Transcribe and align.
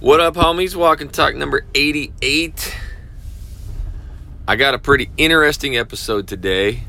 What 0.00 0.20
up, 0.20 0.34
homies? 0.34 0.76
Walk 0.76 1.00
and 1.00 1.10
Talk 1.10 1.34
number 1.36 1.64
88. 1.74 2.76
I 4.46 4.56
got 4.56 4.74
a 4.74 4.78
pretty 4.78 5.10
interesting 5.16 5.78
episode 5.78 6.28
today. 6.28 6.82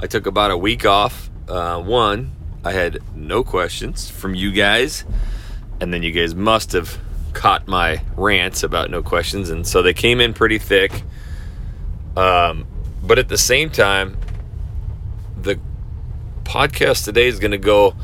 I 0.00 0.08
took 0.08 0.26
about 0.26 0.50
a 0.50 0.56
week 0.56 0.84
off. 0.84 1.30
Uh, 1.46 1.80
one, 1.80 2.32
I 2.64 2.72
had 2.72 2.98
no 3.14 3.44
questions 3.44 4.10
from 4.10 4.34
you 4.34 4.50
guys, 4.50 5.04
and 5.80 5.94
then 5.94 6.02
you 6.02 6.10
guys 6.10 6.34
must 6.34 6.72
have 6.72 6.98
caught 7.32 7.68
my 7.68 8.02
rants 8.16 8.64
about 8.64 8.90
no 8.90 9.04
questions, 9.04 9.48
and 9.48 9.64
so 9.64 9.80
they 9.80 9.94
came 9.94 10.20
in 10.20 10.34
pretty 10.34 10.58
thick. 10.58 11.04
Um, 12.16 12.66
but 13.04 13.20
at 13.20 13.28
the 13.28 13.38
same 13.38 13.70
time, 13.70 14.18
the 15.40 15.60
podcast 16.42 17.04
today 17.04 17.28
is 17.28 17.38
going 17.38 17.52
to 17.52 17.58
go 17.58 17.94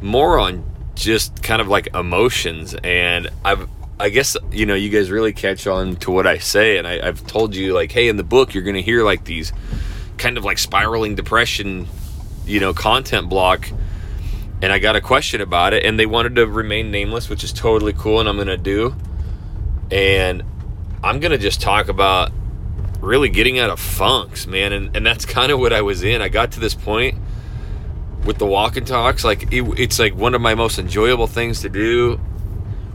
more 0.00 0.38
on 0.38 0.64
just 0.94 1.42
kind 1.42 1.60
of 1.60 1.66
like 1.66 1.88
emotions 1.94 2.76
and 2.84 3.28
I've 3.44 3.68
I 4.00 4.08
guess 4.08 4.34
you 4.50 4.64
know 4.64 4.74
you 4.74 4.88
guys 4.88 5.10
really 5.10 5.34
catch 5.34 5.66
on 5.66 5.96
to 5.96 6.10
what 6.10 6.26
I 6.26 6.38
say, 6.38 6.78
and 6.78 6.88
I, 6.88 7.04
have 7.04 7.26
told 7.26 7.54
you 7.54 7.74
like, 7.74 7.92
hey, 7.92 8.08
in 8.08 8.16
the 8.16 8.24
book 8.24 8.54
you're 8.54 8.64
to 8.76 8.82
hear 8.82 9.04
like 9.04 9.24
these 9.24 9.52
kind 10.16 10.38
of 10.38 10.44
like 10.44 10.56
spiraling 10.56 11.14
depression, 11.14 11.86
you 12.46 12.60
know, 12.60 12.72
content 12.72 13.28
block. 13.28 13.70
And 14.62 14.72
I 14.72 14.78
got 14.78 14.96
a 14.96 15.02
question 15.02 15.42
about 15.42 15.74
it, 15.74 15.84
and 15.84 15.98
they 15.98 16.06
wanted 16.06 16.36
to 16.36 16.46
remain 16.46 16.90
nameless, 16.90 17.28
which 17.28 17.44
is 17.44 17.52
totally 17.52 17.92
cool, 17.92 18.20
and 18.20 18.28
I'm 18.28 18.36
to 18.48 18.56
do. 18.56 18.94
And 19.90 20.42
I'm 21.04 21.20
to 21.32 21.38
just 21.38 21.60
talk 21.60 21.88
about 21.88 22.32
really 23.00 23.28
getting 23.28 23.58
out 23.58 23.68
of 23.68 23.80
funks, 23.80 24.46
man, 24.46 24.72
and 24.72 24.96
and 24.96 25.04
that's 25.04 25.26
kind 25.26 25.52
of 25.52 25.60
what 25.60 25.74
I 25.74 25.82
was 25.82 26.02
in. 26.02 26.22
I 26.22 26.30
got 26.30 26.52
to 26.52 26.60
this 26.60 26.74
point 26.74 27.18
with 28.24 28.38
the 28.38 28.46
walk 28.46 28.78
and 28.78 28.86
talks, 28.86 29.24
like 29.24 29.52
it, 29.52 29.62
it's 29.78 29.98
like 29.98 30.14
one 30.14 30.34
of 30.34 30.40
my 30.40 30.54
most 30.54 30.78
enjoyable 30.78 31.26
things 31.26 31.60
to 31.60 31.68
do 31.68 32.18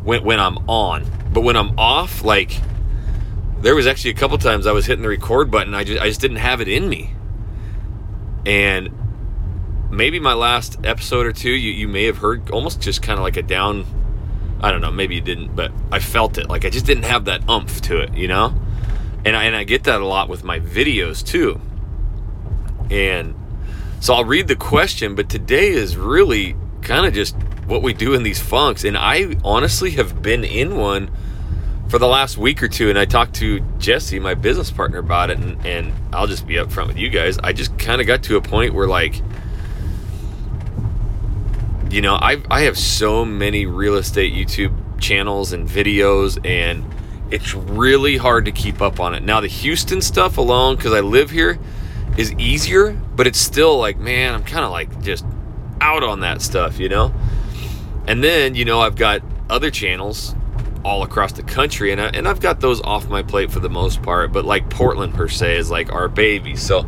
when 0.06 0.24
when 0.24 0.40
I'm 0.40 0.58
on. 0.70 1.06
But 1.34 1.42
when 1.42 1.58
I'm 1.58 1.78
off, 1.78 2.24
like 2.24 2.62
there 3.60 3.76
was 3.76 3.88
actually 3.88 4.12
a 4.12 4.16
couple 4.16 4.38
times 4.38 4.68
I 4.68 4.72
was 4.72 4.86
hitting 4.86 5.02
the 5.02 5.10
record 5.10 5.52
button, 5.52 5.74
I 5.74 5.84
just 5.84 6.02
I 6.02 6.08
just 6.08 6.22
didn't 6.22 6.38
have 6.38 6.62
it 6.62 6.70
in 6.70 6.88
me. 6.88 7.12
And 8.46 8.90
maybe 9.90 10.20
my 10.20 10.34
last 10.34 10.78
episode 10.86 11.26
or 11.26 11.34
two, 11.34 11.50
you, 11.50 11.72
you 11.72 11.88
may 11.88 12.06
have 12.06 12.18
heard 12.18 12.52
almost 12.52 12.80
just 12.80 13.02
kind 13.02 13.18
of 13.18 13.24
like 13.24 13.38
a 13.38 13.42
down 13.42 13.86
I 14.62 14.72
don't 14.72 14.82
know, 14.82 14.92
maybe 14.92 15.16
you 15.16 15.22
didn't, 15.22 15.56
but 15.56 15.72
I 15.92 16.00
felt 16.00 16.38
it. 16.38 16.48
Like 16.48 16.64
I 16.64 16.70
just 16.70 16.86
didn't 16.86 17.04
have 17.04 17.26
that 17.26 17.48
umph 17.50 17.82
to 17.82 18.00
it, 18.00 18.14
you 18.16 18.28
know? 18.28 18.56
And 19.26 19.36
I, 19.36 19.46
and 19.46 19.56
I 19.56 19.64
get 19.64 19.84
that 19.86 20.02
a 20.02 20.06
lot 20.06 20.30
with 20.30 20.44
my 20.44 20.60
videos 20.60 21.26
too. 21.26 21.60
And 22.90 23.36
so 24.00 24.14
I'll 24.14 24.26
read 24.26 24.48
the 24.48 24.56
question, 24.56 25.16
but 25.16 25.30
today 25.30 25.70
is 25.70 25.98
really 25.98 26.56
kind 26.82 27.06
of 27.06 27.14
just 27.14 27.36
what 27.66 27.82
we 27.82 27.94
do 27.94 28.14
in 28.14 28.24
these 28.24 28.40
funks. 28.40 28.84
And 28.84 28.98
I 28.98 29.36
honestly 29.44 29.92
have 29.92 30.22
been 30.22 30.44
in 30.44 30.78
one 30.78 31.12
for 31.90 32.00
the 32.00 32.08
last 32.08 32.38
week 32.38 32.64
or 32.64 32.68
two. 32.68 32.90
And 32.90 32.98
I 32.98 33.06
talked 33.06 33.36
to 33.36 33.60
Jesse, 33.78 34.20
my 34.20 34.34
business 34.34 34.72
partner, 34.72 35.00
about 35.00 35.30
it. 35.30 35.40
And, 35.40 35.66
and 35.66 35.94
I'll 36.14 36.28
just 36.28 36.48
be 36.48 36.56
upfront 36.56 36.88
with 36.88 36.98
you 36.98 37.10
guys. 37.10 37.38
I 37.38 37.54
just 37.54 37.78
kind 37.78 38.02
of 38.02 38.08
got 38.08 38.24
to 38.24 38.38
a 38.38 38.42
point 38.42 38.74
where, 38.74 38.88
like, 38.88 39.22
you 41.90 42.02
know, 42.02 42.16
I, 42.16 42.42
I 42.50 42.62
have 42.62 42.78
so 42.78 43.24
many 43.24 43.66
real 43.66 43.96
estate 43.96 44.34
YouTube 44.34 45.00
channels 45.00 45.54
and 45.54 45.68
videos, 45.68 46.44
and 46.46 46.84
it's 47.32 47.54
really 47.54 48.18
hard 48.18 48.46
to 48.46 48.52
keep 48.52 48.82
up 48.82 49.00
on 49.00 49.14
it. 49.14 49.24
Now, 49.24 49.40
the 49.40 49.48
Houston 49.48 50.02
stuff 50.02 50.38
alone, 50.38 50.76
because 50.76 50.94
I 50.94 51.02
live 51.02 51.30
here, 51.30 51.60
is 52.18 52.34
easier, 52.34 52.92
but 52.92 53.28
it's 53.28 53.40
still 53.40 53.78
like, 53.78 53.98
man, 53.98 54.34
I'm 54.34 54.44
kind 54.44 54.66
of 54.66 54.72
like 54.72 55.02
just 55.04 55.26
out 55.80 56.04
on 56.04 56.22
that 56.22 56.42
stuff, 56.42 56.80
you 56.80 56.90
know? 56.90 57.14
And 58.08 58.24
then, 58.24 58.56
you 58.56 58.66
know, 58.66 58.82
I've 58.82 58.96
got 58.96 59.22
other 59.50 59.72
channels 59.72 60.36
all 60.84 61.02
across 61.02 61.32
the 61.32 61.44
country, 61.44 61.92
and, 61.92 62.00
I, 62.00 62.10
and 62.10 62.28
I've 62.28 62.40
got 62.40 62.60
those 62.60 62.80
off 62.82 63.10
my 63.10 63.24
plate 63.24 63.52
for 63.52 63.60
the 63.60 63.70
most 63.70 64.04
part, 64.04 64.32
but 64.32 64.46
like 64.46 64.70
Portland 64.70 65.16
per 65.16 65.28
se 65.28 65.58
is 65.58 65.72
like 65.72 65.92
our 65.92 66.08
baby. 66.08 66.56
So 66.56 66.88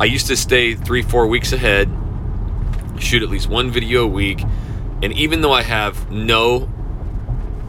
I 0.00 0.04
used 0.04 0.28
to 0.28 0.36
stay 0.36 0.74
three, 0.74 1.02
four 1.02 1.26
weeks 1.26 1.52
ahead, 1.52 1.90
shoot 2.98 3.22
at 3.22 3.28
least 3.28 3.48
one 3.48 3.70
video 3.70 4.04
a 4.04 4.06
week, 4.06 4.42
and 5.02 5.12
even 5.12 5.42
though 5.42 5.52
I 5.52 5.62
have 5.62 6.10
no 6.10 6.70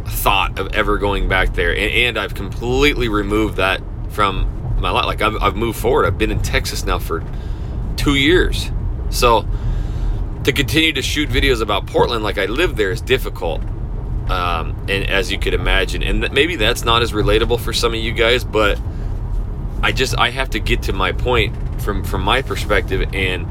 thought 0.06 0.58
of 0.58 0.74
ever 0.74 0.98
going 0.98 1.28
back 1.28 1.54
there, 1.54 1.72
and, 1.72 1.92
and 1.92 2.18
I've 2.18 2.34
completely 2.34 3.10
removed 3.10 3.58
that 3.58 3.82
from 4.10 4.80
my 4.80 4.92
life, 4.92 5.06
like 5.06 5.22
I've, 5.22 5.36
I've 5.42 5.56
moved 5.58 5.78
forward, 5.78 6.06
I've 6.06 6.18
been 6.18 6.32
in 6.32 6.42
Texas 6.42 6.86
now 6.86 7.00
for 7.00 7.22
two 7.98 8.16
years. 8.16 8.72
So, 9.10 9.46
to 10.48 10.54
continue 10.54 10.94
to 10.94 11.02
shoot 11.02 11.28
videos 11.28 11.62
about 11.62 11.86
Portland 11.88 12.24
like 12.24 12.38
I 12.38 12.46
live 12.46 12.78
there 12.78 12.90
is 12.90 13.02
difficult. 13.02 13.62
Um, 14.30 14.78
and 14.88 15.10
as 15.10 15.30
you 15.30 15.38
could 15.38 15.54
imagine, 15.54 16.02
and 16.02 16.32
maybe 16.32 16.56
that's 16.56 16.86
not 16.86 17.02
as 17.02 17.12
relatable 17.12 17.60
for 17.60 17.74
some 17.74 17.94
of 17.94 18.00
you 18.00 18.14
guys, 18.14 18.46
but 18.46 18.80
I 19.84 19.92
just 19.92 20.18
I 20.18 20.30
have 20.30 20.50
to 20.52 20.60
get 20.60 20.84
to 20.84 20.94
my 20.94 21.12
point 21.12 21.54
from 21.82 22.02
from 22.02 22.22
my 22.22 22.42
perspective, 22.42 23.10
and 23.14 23.46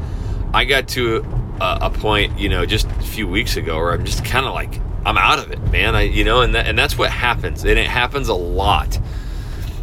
I 0.54 0.64
got 0.64 0.88
to 0.88 1.18
a, 1.60 1.78
a 1.82 1.90
point, 1.90 2.38
you 2.38 2.48
know, 2.48 2.64
just 2.64 2.86
a 2.86 3.02
few 3.02 3.28
weeks 3.28 3.58
ago 3.58 3.76
where 3.76 3.92
I'm 3.92 4.06
just 4.06 4.24
kind 4.24 4.46
of 4.46 4.54
like 4.54 4.80
I'm 5.04 5.18
out 5.18 5.38
of 5.38 5.52
it, 5.52 5.60
man. 5.70 5.94
I 5.94 6.02
you 6.02 6.24
know, 6.24 6.40
and 6.40 6.54
that, 6.54 6.66
and 6.66 6.78
that's 6.78 6.96
what 6.96 7.10
happens, 7.10 7.62
and 7.62 7.78
it 7.78 7.88
happens 7.88 8.28
a 8.28 8.34
lot. 8.34 8.98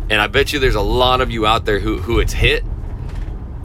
And 0.09 0.19
I 0.19 0.25
bet 0.25 0.51
you 0.51 0.57
there's 0.57 0.73
a 0.73 0.81
lot 0.81 1.21
of 1.21 1.29
you 1.29 1.45
out 1.45 1.65
there 1.65 1.77
who 1.77 1.99
who 1.99 2.19
it's 2.19 2.33
hit 2.33 2.63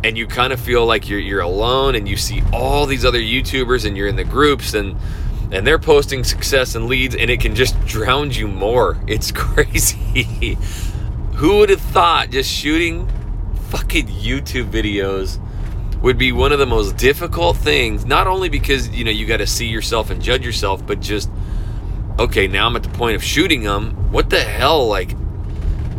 and 0.05 0.17
you 0.17 0.27
kind 0.27 0.53
of 0.53 0.61
feel 0.61 0.87
like 0.87 1.09
you're 1.09 1.19
you're 1.19 1.41
alone 1.41 1.95
and 1.95 2.09
you 2.09 2.17
see 2.17 2.43
all 2.53 2.87
these 2.87 3.05
other 3.05 3.19
YouTubers 3.19 3.85
and 3.85 3.97
you're 3.97 4.09
in 4.09 4.17
the 4.17 4.25
groups 4.25 4.75
and 4.75 4.97
and 5.51 5.67
they're 5.67 5.79
posting 5.79 6.25
success 6.25 6.75
and 6.75 6.87
leads 6.87 7.15
and 7.15 7.31
it 7.31 7.41
can 7.41 7.55
just 7.55 7.79
drown 7.87 8.31
you 8.31 8.47
more. 8.47 8.99
It's 9.07 9.33
crazy. 9.33 10.59
Who 11.37 11.59
would 11.59 11.71
have 11.71 11.81
thought 11.81 12.31
just 12.31 12.51
shooting 12.51 13.09
fucking 13.71 14.07
YouTube 14.07 14.71
videos 14.71 15.41
would 16.01 16.19
be 16.19 16.31
one 16.33 16.53
of 16.53 16.59
the 16.59 16.67
most 16.67 16.97
difficult 16.97 17.57
things, 17.57 18.07
not 18.07 18.27
only 18.27 18.49
because, 18.49 18.89
you 18.91 19.05
know, 19.05 19.11
you 19.11 19.27
got 19.27 19.39
to 19.39 19.47
see 19.47 19.67
yourself 19.67 20.11
and 20.11 20.23
judge 20.23 20.45
yourself, 20.45 20.87
but 20.87 21.01
just 21.01 21.31
okay, 22.19 22.47
now 22.47 22.67
I'm 22.67 22.77
at 22.77 22.83
the 22.83 22.89
point 22.91 23.17
of 23.17 23.23
shooting 23.23 23.63
them. 23.63 24.13
What 24.13 24.31
the 24.31 24.41
hell 24.41 24.87
like 24.87 25.15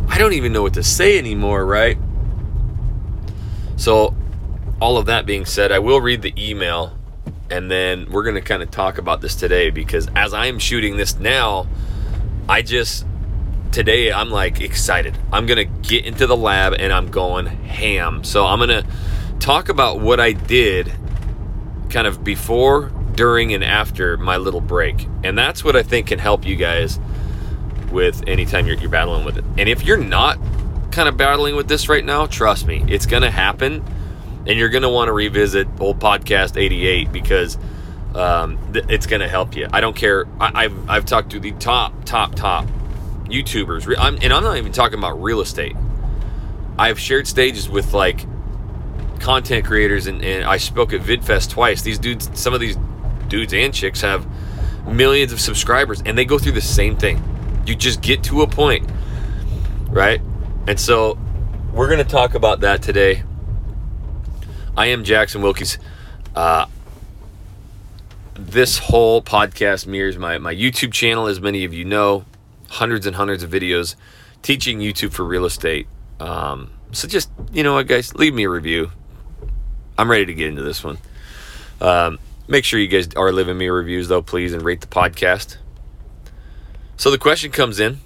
I 0.08 0.18
don't 0.18 0.32
even 0.32 0.52
know 0.52 0.62
what 0.62 0.74
to 0.74 0.82
say 0.82 1.18
anymore, 1.18 1.64
right? 1.64 1.96
So, 3.80 4.14
all 4.78 4.98
of 4.98 5.06
that 5.06 5.24
being 5.24 5.46
said, 5.46 5.72
I 5.72 5.78
will 5.78 6.02
read 6.02 6.20
the 6.20 6.34
email 6.36 6.98
and 7.48 7.70
then 7.70 8.10
we're 8.10 8.24
going 8.24 8.34
to 8.34 8.42
kind 8.42 8.62
of 8.62 8.70
talk 8.70 8.98
about 8.98 9.22
this 9.22 9.34
today 9.34 9.70
because 9.70 10.06
as 10.14 10.34
I'm 10.34 10.58
shooting 10.58 10.98
this 10.98 11.18
now, 11.18 11.66
I 12.46 12.60
just 12.60 13.06
today 13.72 14.12
I'm 14.12 14.30
like 14.30 14.60
excited. 14.60 15.16
I'm 15.32 15.46
going 15.46 15.56
to 15.56 15.88
get 15.88 16.04
into 16.04 16.26
the 16.26 16.36
lab 16.36 16.74
and 16.74 16.92
I'm 16.92 17.10
going 17.10 17.46
ham. 17.46 18.22
So, 18.22 18.44
I'm 18.44 18.58
going 18.58 18.84
to 18.84 18.86
talk 19.38 19.70
about 19.70 19.98
what 19.98 20.20
I 20.20 20.32
did 20.32 20.92
kind 21.88 22.06
of 22.06 22.22
before, 22.22 22.92
during, 23.14 23.54
and 23.54 23.64
after 23.64 24.18
my 24.18 24.36
little 24.36 24.60
break. 24.60 25.08
And 25.24 25.38
that's 25.38 25.64
what 25.64 25.74
I 25.74 25.82
think 25.82 26.08
can 26.08 26.18
help 26.18 26.44
you 26.44 26.56
guys 26.56 27.00
with 27.90 28.28
anytime 28.28 28.66
you're, 28.66 28.76
you're 28.76 28.90
battling 28.90 29.24
with 29.24 29.38
it. 29.38 29.44
And 29.56 29.70
if 29.70 29.84
you're 29.86 29.96
not 29.96 30.38
kind 30.90 31.08
of 31.08 31.16
battling 31.16 31.56
with 31.56 31.68
this 31.68 31.88
right 31.88 32.04
now, 32.04 32.26
trust 32.26 32.66
me, 32.66 32.84
it's 32.88 33.06
going 33.06 33.22
to 33.22 33.30
happen. 33.30 33.84
And 34.46 34.58
you're 34.58 34.70
going 34.70 34.82
to 34.82 34.88
want 34.88 35.08
to 35.08 35.12
revisit 35.12 35.68
old 35.78 35.98
podcast 35.98 36.60
88 36.60 37.12
because 37.12 37.58
um, 38.14 38.58
th- 38.72 38.86
it's 38.88 39.06
going 39.06 39.20
to 39.20 39.28
help 39.28 39.54
you. 39.54 39.68
I 39.72 39.80
don't 39.80 39.94
care. 39.94 40.26
I, 40.40 40.62
have 40.62 40.90
I've 40.90 41.04
talked 41.04 41.30
to 41.30 41.40
the 41.40 41.52
top, 41.52 42.04
top, 42.04 42.34
top 42.34 42.66
YouTubers, 43.26 43.94
I'm, 43.98 44.18
and 44.22 44.32
I'm 44.32 44.42
not 44.42 44.56
even 44.56 44.72
talking 44.72 44.98
about 44.98 45.22
real 45.22 45.40
estate. 45.40 45.76
I've 46.78 46.98
shared 46.98 47.26
stages 47.26 47.68
with 47.68 47.92
like 47.92 48.26
content 49.20 49.66
creators, 49.66 50.06
and, 50.06 50.24
and 50.24 50.44
I 50.44 50.56
spoke 50.56 50.92
at 50.92 51.02
VidFest 51.02 51.50
twice. 51.50 51.82
These 51.82 51.98
dudes, 51.98 52.30
some 52.34 52.54
of 52.54 52.60
these 52.60 52.76
dudes 53.28 53.52
and 53.52 53.72
chicks 53.72 54.00
have 54.00 54.26
millions 54.86 55.32
of 55.32 55.40
subscribers, 55.40 56.02
and 56.04 56.16
they 56.16 56.24
go 56.24 56.38
through 56.38 56.52
the 56.52 56.60
same 56.60 56.96
thing. 56.96 57.22
You 57.66 57.76
just 57.76 58.00
get 58.00 58.24
to 58.24 58.42
a 58.42 58.46
point, 58.46 58.90
right? 59.90 60.20
And 60.70 60.78
so 60.78 61.18
we're 61.74 61.88
going 61.88 61.98
to 61.98 62.04
talk 62.04 62.34
about 62.34 62.60
that 62.60 62.80
today. 62.80 63.24
I 64.76 64.86
am 64.86 65.02
Jackson 65.02 65.42
Wilkes. 65.42 65.78
Uh, 66.36 66.66
this 68.34 68.78
whole 68.78 69.20
podcast 69.20 69.88
mirrors 69.88 70.16
my, 70.16 70.38
my 70.38 70.54
YouTube 70.54 70.92
channel, 70.92 71.26
as 71.26 71.40
many 71.40 71.64
of 71.64 71.74
you 71.74 71.84
know. 71.84 72.24
Hundreds 72.68 73.04
and 73.04 73.16
hundreds 73.16 73.42
of 73.42 73.50
videos 73.50 73.96
teaching 74.42 74.78
YouTube 74.78 75.12
for 75.12 75.24
real 75.24 75.44
estate. 75.44 75.88
Um, 76.20 76.70
so 76.92 77.08
just, 77.08 77.32
you 77.50 77.64
know 77.64 77.74
what, 77.74 77.88
guys, 77.88 78.14
leave 78.14 78.32
me 78.32 78.44
a 78.44 78.48
review. 78.48 78.92
I'm 79.98 80.08
ready 80.08 80.26
to 80.26 80.34
get 80.34 80.46
into 80.46 80.62
this 80.62 80.84
one. 80.84 80.98
Um, 81.80 82.20
make 82.46 82.64
sure 82.64 82.78
you 82.78 82.86
guys 82.86 83.08
are 83.16 83.32
leaving 83.32 83.58
me 83.58 83.68
reviews, 83.70 84.06
though, 84.06 84.22
please, 84.22 84.52
and 84.52 84.62
rate 84.62 84.82
the 84.82 84.86
podcast. 84.86 85.56
So 86.96 87.10
the 87.10 87.18
question 87.18 87.50
comes 87.50 87.80
in 87.80 87.98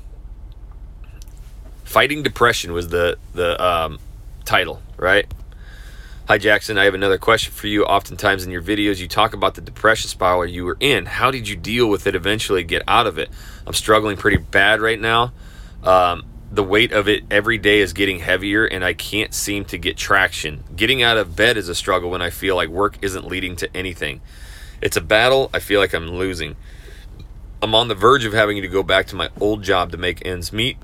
Fighting 1.95 2.25
Depression 2.25 2.73
was 2.73 2.89
the 2.89 3.19
the 3.35 3.65
um, 3.65 4.01
title, 4.45 4.83
right? 4.97 5.33
Hi, 6.27 6.39
Jackson. 6.39 6.77
I 6.77 6.87
have 6.87 6.95
another 6.95 7.19
question 7.19 7.53
for 7.53 7.69
you. 7.69 7.85
Oftentimes 7.85 8.45
in 8.45 8.51
your 8.51 8.63
videos, 8.63 8.99
you 8.99 9.07
talk 9.07 9.33
about 9.33 9.55
the 9.55 9.61
depression 9.61 10.09
spiral 10.09 10.45
you 10.45 10.65
were 10.65 10.77
in. 10.81 11.07
How 11.07 11.31
did 11.31 11.49
you 11.49 11.55
deal 11.55 11.89
with 11.89 12.09
it 12.09 12.17
eventually, 12.17 12.65
get 12.65 12.83
out 12.89 13.07
of 13.07 13.17
it? 13.19 13.31
I'm 13.65 13.75
struggling 13.75 14.17
pretty 14.17 14.39
bad 14.39 14.81
right 14.81 15.01
now. 15.01 15.33
Um, 15.85 16.25
the 16.51 16.65
weight 16.65 16.91
of 16.91 17.07
it 17.07 17.23
every 17.31 17.59
day 17.59 17.79
is 17.79 17.93
getting 17.93 18.19
heavier, 18.19 18.65
and 18.65 18.85
I 18.85 18.93
can't 18.93 19.33
seem 19.33 19.65
to 19.67 19.79
get 19.79 19.97
traction. 19.97 20.65
Getting 20.75 21.01
out 21.01 21.17
of 21.17 21.37
bed 21.37 21.57
is 21.57 21.69
a 21.69 21.77
struggle 21.77 22.11
when 22.11 22.23
I 22.23 22.31
feel 22.31 22.57
like 22.57 22.71
work 22.71 22.99
isn't 23.03 23.29
leading 23.29 23.55
to 23.55 23.77
anything. 23.77 24.21
It's 24.83 24.97
a 24.97 25.01
battle. 25.01 25.49
I 25.55 25.61
feel 25.61 25.79
like 25.79 25.95
I'm 25.95 26.09
losing. 26.09 26.57
I'm 27.63 27.73
on 27.73 27.87
the 27.87 27.95
verge 27.95 28.25
of 28.25 28.33
having 28.33 28.61
to 28.61 28.67
go 28.67 28.83
back 28.83 29.07
to 29.07 29.15
my 29.15 29.31
old 29.41 29.63
job 29.63 29.93
to 29.93 29.97
make 29.97 30.27
ends 30.27 30.53
meet. 30.53 30.77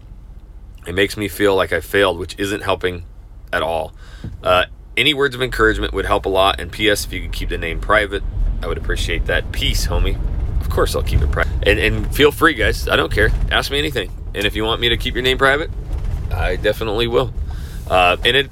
It 0.87 0.95
makes 0.95 1.17
me 1.17 1.29
feel 1.29 1.55
like 1.55 1.73
I 1.73 1.81
failed, 1.81 2.19
which 2.19 2.39
isn't 2.39 2.63
helping 2.63 3.05
at 3.53 3.63
all. 3.63 3.93
Uh, 4.43 4.65
any 4.97 5.15
words 5.15 5.35
of 5.35 5.43
encouragement 5.43 5.93
would 5.93 6.07
help 6.07 6.27
a 6.27 6.29
lot. 6.29 6.61
And 6.61 6.71
P.S. 6.71 7.05
If 7.05 7.13
you 7.13 7.23
could 7.23 7.33
keep 7.33 7.49
the 7.49 7.59
name 7.59 7.81
private, 7.81 8.23
I 8.63 8.67
would 8.67 8.79
appreciate 8.79 9.27
that. 9.27 9.53
Peace, 9.53 9.87
homie. 9.87 10.19
Of 10.61 10.69
course, 10.71 10.95
I'll 10.95 11.03
keep 11.03 11.21
it 11.21 11.31
private. 11.31 11.69
And, 11.69 11.79
and 11.79 12.15
feel 12.15 12.33
free, 12.33 12.55
guys. 12.55 12.89
I 12.89 12.97
don't 12.97 13.13
care. 13.13 13.31
Ask 13.51 13.71
me 13.71 13.79
anything. 13.79 14.11
And 14.35 14.45
if 14.45 14.55
you 14.55 14.65
want 14.65 14.81
me 14.81 14.91
to 14.91 14.97
keep 14.97 15.15
your 15.15 15.23
name 15.23 15.39
private, 15.39 15.71
I 16.31 16.57
definitely 16.57 17.07
will. 17.07 17.33
Uh, 17.89 18.17
and 18.25 18.37
it, 18.37 18.51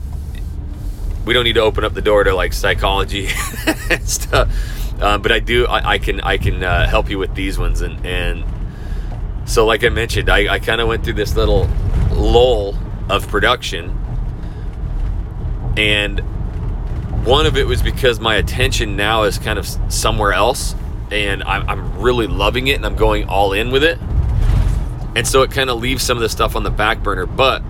we 1.24 1.32
don't 1.32 1.44
need 1.44 1.54
to 1.54 1.60
open 1.60 1.84
up 1.84 1.94
the 1.94 2.02
door 2.02 2.24
to 2.24 2.34
like 2.34 2.52
psychology 2.52 3.26
stuff. 4.04 4.50
Uh, 5.00 5.18
but 5.18 5.30
I 5.30 5.38
do. 5.38 5.66
I, 5.66 5.92
I 5.92 5.98
can. 5.98 6.20
I 6.22 6.38
can 6.38 6.64
uh, 6.64 6.88
help 6.88 7.08
you 7.08 7.18
with 7.18 7.34
these 7.36 7.56
ones. 7.56 7.82
And 7.82 8.04
and 8.04 8.44
so, 9.44 9.64
like 9.64 9.84
I 9.84 9.90
mentioned, 9.90 10.28
I, 10.28 10.54
I 10.54 10.58
kind 10.58 10.80
of 10.80 10.88
went 10.88 11.04
through 11.04 11.12
this 11.14 11.36
little 11.36 11.68
lull 12.18 12.76
of 13.08 13.26
production, 13.28 13.96
and 15.76 16.20
one 17.24 17.46
of 17.46 17.56
it 17.56 17.66
was 17.66 17.82
because 17.82 18.20
my 18.20 18.36
attention 18.36 18.96
now 18.96 19.24
is 19.24 19.38
kind 19.38 19.58
of 19.58 19.66
somewhere 19.92 20.32
else 20.32 20.74
and 21.10 21.42
I'm, 21.44 21.68
I'm 21.68 22.00
really 22.00 22.26
loving 22.26 22.68
it 22.68 22.74
and 22.74 22.86
I'm 22.86 22.96
going 22.96 23.28
all 23.28 23.52
in 23.52 23.70
with 23.70 23.84
it. 23.84 23.98
And 25.16 25.26
so 25.26 25.42
it 25.42 25.50
kind 25.50 25.70
of 25.70 25.78
leaves 25.80 26.02
some 26.02 26.16
of 26.16 26.22
the 26.22 26.28
stuff 26.28 26.56
on 26.56 26.62
the 26.62 26.70
back 26.70 27.02
burner. 27.02 27.26
But 27.26 27.60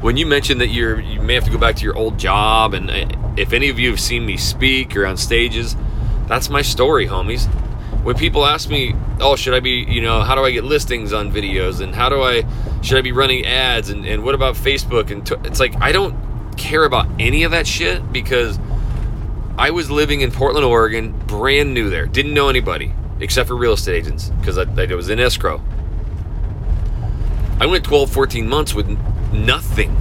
when 0.00 0.16
you 0.16 0.26
mentioned 0.26 0.60
that 0.60 0.68
you're 0.68 1.00
you 1.00 1.20
may 1.20 1.34
have 1.34 1.44
to 1.44 1.50
go 1.50 1.58
back 1.58 1.76
to 1.76 1.84
your 1.84 1.96
old 1.96 2.18
job, 2.18 2.74
and 2.74 2.90
uh, 2.90 3.34
if 3.36 3.52
any 3.52 3.68
of 3.68 3.78
you 3.78 3.90
have 3.90 4.00
seen 4.00 4.26
me 4.26 4.36
speak 4.36 4.96
or 4.96 5.06
on 5.06 5.16
stages, 5.16 5.76
that's 6.26 6.50
my 6.50 6.62
story, 6.62 7.06
homies. 7.06 7.48
When 8.04 8.14
people 8.16 8.46
ask 8.46 8.68
me, 8.68 8.94
"Oh, 9.20 9.34
should 9.34 9.54
I 9.54 9.60
be? 9.60 9.84
You 9.88 10.02
know, 10.02 10.20
how 10.20 10.34
do 10.34 10.44
I 10.44 10.50
get 10.50 10.64
listings 10.64 11.12
on 11.12 11.32
videos? 11.32 11.80
And 11.80 11.94
how 11.94 12.08
do 12.08 12.22
I? 12.22 12.44
Should 12.82 12.98
I 12.98 13.00
be 13.00 13.12
running 13.12 13.44
ads? 13.46 13.90
And 13.90 14.06
and 14.06 14.22
what 14.22 14.34
about 14.34 14.54
Facebook? 14.54 15.10
And 15.10 15.26
t-? 15.26 15.34
it's 15.44 15.58
like 15.58 15.74
I 15.80 15.90
don't 15.90 16.14
care 16.56 16.84
about 16.84 17.06
any 17.18 17.42
of 17.42 17.50
that 17.50 17.66
shit 17.66 18.12
because 18.12 18.58
I 19.56 19.70
was 19.70 19.90
living 19.90 20.20
in 20.20 20.30
Portland, 20.30 20.66
Oregon, 20.66 21.12
brand 21.26 21.74
new 21.74 21.90
there. 21.90 22.06
Didn't 22.06 22.34
know 22.34 22.48
anybody 22.48 22.92
except 23.20 23.48
for 23.48 23.56
real 23.56 23.72
estate 23.72 23.96
agents 23.96 24.30
because 24.40 24.58
I, 24.58 24.62
I 24.62 24.94
was 24.94 25.08
in 25.08 25.20
escrow. 25.20 25.62
I 27.60 27.66
went 27.66 27.84
12, 27.84 28.10
14 28.10 28.48
months 28.48 28.74
with 28.74 28.88
nothing. 29.32 29.96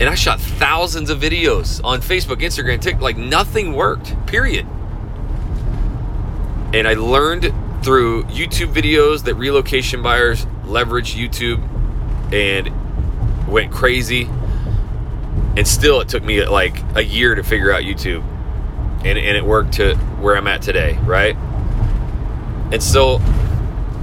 And 0.00 0.04
I 0.04 0.14
shot 0.14 0.40
thousands 0.40 1.10
of 1.10 1.20
videos 1.20 1.82
on 1.84 2.00
Facebook, 2.00 2.40
Instagram, 2.40 2.80
TikTok. 2.80 3.02
Like 3.02 3.16
nothing 3.16 3.74
worked, 3.74 4.14
period. 4.26 4.66
And 6.74 6.88
I 6.88 6.94
learned 6.94 7.54
through 7.84 8.24
YouTube 8.24 8.74
videos 8.74 9.22
that 9.26 9.36
relocation 9.36 10.02
buyers 10.02 10.44
leverage 10.64 11.14
YouTube 11.14 11.62
and 12.32 13.46
went 13.46 13.70
crazy. 13.70 14.28
And 15.56 15.68
still, 15.68 16.00
it 16.00 16.08
took 16.08 16.24
me 16.24 16.44
like 16.44 16.74
a 16.96 17.00
year 17.00 17.36
to 17.36 17.44
figure 17.44 17.70
out 17.70 17.84
YouTube 17.84 18.24
and, 19.04 19.16
and 19.16 19.36
it 19.36 19.44
worked 19.44 19.74
to 19.74 19.94
where 20.18 20.36
I'm 20.36 20.48
at 20.48 20.62
today, 20.62 20.98
right? 21.04 21.36
And 22.72 22.82
so 22.82 23.20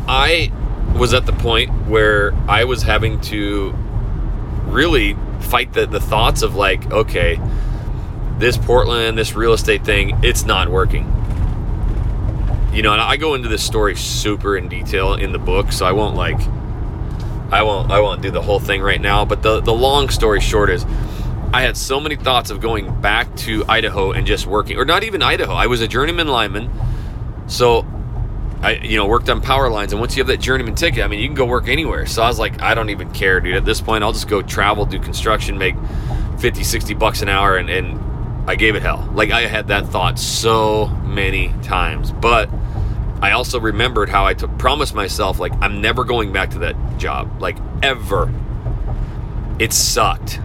I 0.08 0.50
was 0.96 1.14
at 1.14 1.26
the 1.26 1.34
point 1.34 1.88
where 1.88 2.34
I 2.48 2.64
was 2.64 2.84
having 2.84 3.20
to 3.22 3.74
really 4.68 5.18
fight 5.42 5.74
the, 5.74 5.88
the 5.88 6.00
thoughts 6.00 6.42
of 6.42 6.56
like, 6.56 6.90
okay, 6.90 7.38
this 8.38 8.56
Portland, 8.56 9.18
this 9.18 9.36
real 9.36 9.52
estate 9.52 9.84
thing, 9.84 10.18
it's 10.24 10.46
not 10.46 10.70
working. 10.70 11.21
You 12.72 12.82
know, 12.82 12.94
and 12.94 13.02
I 13.02 13.18
go 13.18 13.34
into 13.34 13.50
this 13.50 13.64
story 13.64 13.96
super 13.96 14.56
in 14.56 14.70
detail 14.70 15.16
in 15.16 15.32
the 15.32 15.40
book, 15.40 15.72
so 15.72 15.86
I 15.86 15.92
won't 15.92 16.16
like 16.16 16.40
I 17.52 17.64
won't 17.64 17.92
I 17.92 18.00
won't 18.00 18.22
do 18.22 18.32
the 18.32 18.42
whole 18.42 18.60
thing 18.60 18.82
right 18.82 19.02
now, 19.02 19.26
but 19.26 19.44
the 19.44 19.60
the 19.60 19.74
long 19.74 20.10
story 20.10 20.40
short 20.40 20.70
is 20.70 20.86
I 21.54 21.64
had 21.64 21.76
so 21.76 22.00
many 22.00 22.16
thoughts 22.16 22.50
of 22.50 22.62
going 22.62 23.02
back 23.02 23.36
to 23.38 23.66
Idaho 23.68 24.14
and 24.14 24.26
just 24.26 24.48
working, 24.48 24.78
or 24.78 24.86
not 24.86 25.04
even 25.04 25.22
Idaho. 25.22 25.54
I 25.54 25.68
was 25.68 25.82
a 25.82 25.88
journeyman 25.88 26.30
lineman, 26.30 26.70
so 27.48 27.86
I, 28.62 28.76
you 28.76 28.96
know, 28.96 29.06
worked 29.06 29.30
on 29.30 29.42
power 29.42 29.70
lines. 29.70 29.92
And 29.92 30.00
once 30.00 30.16
you 30.16 30.22
have 30.22 30.28
that 30.28 30.40
journeyman 30.40 30.76
ticket, 30.76 31.04
I 31.04 31.08
mean, 31.08 31.20
you 31.20 31.28
can 31.28 31.36
go 31.36 31.46
work 31.46 31.68
anywhere. 31.68 32.06
So 32.06 32.24
I 32.24 32.28
was 32.28 32.40
like, 32.40 32.62
I 32.62 32.74
don't 32.74 32.90
even 32.90 33.12
care, 33.12 33.42
dude. 33.42 33.56
At 33.56 33.66
this 33.66 33.82
point, 33.82 34.02
I'll 34.04 34.14
just 34.14 34.30
go 34.30 34.42
travel, 34.42 34.86
do 34.86 34.98
construction, 35.00 35.58
make 35.58 35.76
50, 36.40 36.64
60 36.64 36.94
bucks 36.94 37.22
an 37.22 37.28
hour, 37.28 37.58
and, 37.58 37.70
and 37.70 38.00
I 38.50 38.56
gave 38.56 38.76
it 38.76 38.82
hell. 38.82 39.10
Like 39.14 39.32
I 39.32 39.42
had 39.42 39.68
that 39.68 39.88
thought 39.88 40.20
so 40.20 40.88
many 40.88 41.54
times, 41.64 42.12
but 42.14 42.50
I 43.22 43.32
also 43.32 43.60
remembered 43.60 44.10
how 44.10 44.26
I 44.26 44.34
took, 44.34 44.58
promised 44.58 44.96
myself, 44.96 45.40
like, 45.40 45.54
I'm 45.62 45.82
never 45.82 46.04
going 46.04 46.32
back 46.32 46.52
to 46.52 46.60
that 46.60 46.98
job, 46.98 47.42
like 47.42 47.58
ever. 47.84 48.34
It 49.60 49.74
sucked 49.74 50.40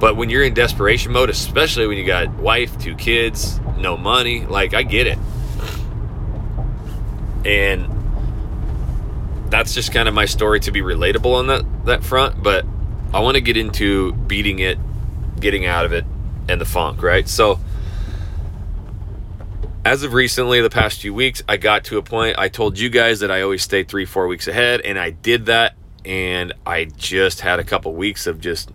but 0.00 0.16
when 0.16 0.30
you're 0.30 0.42
in 0.42 0.54
desperation 0.54 1.12
mode, 1.12 1.28
especially 1.28 1.86
when 1.86 1.98
you 1.98 2.06
got 2.06 2.30
wife, 2.36 2.78
two 2.78 2.94
kids, 2.96 3.60
no 3.76 3.98
money, 3.98 4.46
like 4.46 4.72
I 4.72 4.82
get 4.82 5.06
it. 5.06 5.18
And 7.44 7.86
that's 9.50 9.74
just 9.74 9.92
kind 9.92 10.08
of 10.08 10.14
my 10.14 10.24
story 10.24 10.58
to 10.60 10.72
be 10.72 10.80
relatable 10.80 11.34
on 11.34 11.48
that 11.48 11.84
that 11.84 12.02
front, 12.02 12.42
but 12.42 12.64
I 13.12 13.20
want 13.20 13.34
to 13.34 13.42
get 13.42 13.58
into 13.58 14.12
beating 14.12 14.58
it, 14.60 14.78
getting 15.38 15.66
out 15.66 15.84
of 15.84 15.92
it, 15.92 16.06
and 16.48 16.58
the 16.58 16.64
funk, 16.64 17.02
right? 17.02 17.28
So 17.28 17.60
as 19.84 20.02
of 20.02 20.12
recently, 20.12 20.60
the 20.60 20.70
past 20.70 21.00
few 21.00 21.14
weeks, 21.14 21.42
I 21.48 21.56
got 21.56 21.84
to 21.84 21.98
a 21.98 22.02
point. 22.02 22.38
I 22.38 22.48
told 22.48 22.78
you 22.78 22.90
guys 22.90 23.20
that 23.20 23.30
I 23.30 23.42
always 23.42 23.62
stay 23.62 23.82
three, 23.82 24.04
four 24.04 24.26
weeks 24.26 24.46
ahead, 24.46 24.82
and 24.82 24.98
I 24.98 25.10
did 25.10 25.46
that. 25.46 25.74
And 26.04 26.54
I 26.64 26.84
just 26.84 27.40
had 27.40 27.60
a 27.60 27.64
couple 27.64 27.94
weeks 27.94 28.26
of 28.26 28.40
just 28.40 28.70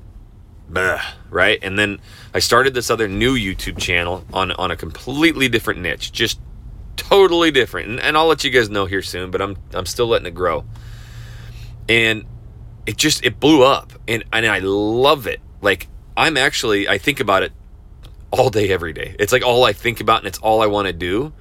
right? 1.29 1.59
And 1.61 1.77
then 1.77 1.99
I 2.33 2.39
started 2.39 2.73
this 2.73 2.89
other 2.89 3.07
new 3.07 3.35
YouTube 3.35 3.77
channel 3.77 4.25
on 4.33 4.51
on 4.51 4.71
a 4.71 4.75
completely 4.75 5.47
different 5.47 5.81
niche, 5.81 6.11
just 6.11 6.39
totally 6.95 7.51
different. 7.51 7.89
And, 7.89 7.99
and 7.99 8.17
I'll 8.17 8.27
let 8.27 8.43
you 8.43 8.49
guys 8.49 8.69
know 8.69 8.85
here 8.85 9.01
soon, 9.01 9.31
but 9.31 9.41
I'm 9.41 9.57
I'm 9.73 9.85
still 9.85 10.07
letting 10.07 10.27
it 10.27 10.35
grow. 10.35 10.65
And 11.87 12.25
it 12.85 12.97
just 12.97 13.23
it 13.23 13.39
blew 13.39 13.63
up, 13.63 13.93
and 14.07 14.23
and 14.31 14.45
I 14.45 14.59
love 14.59 15.27
it. 15.27 15.39
Like 15.61 15.87
I'm 16.17 16.37
actually 16.37 16.87
I 16.87 16.97
think 16.97 17.19
about 17.19 17.43
it 17.43 17.51
all 18.39 18.49
day 18.49 18.71
every 18.71 18.93
day. 18.93 19.15
It's 19.19 19.31
like 19.31 19.43
all 19.43 19.63
I 19.63 19.73
think 19.73 19.99
about, 19.99 20.19
and 20.19 20.27
it's 20.27 20.39
all 20.39 20.61
I 20.61 20.67
want 20.67 20.87
to 20.87 20.93
do. 20.93 21.33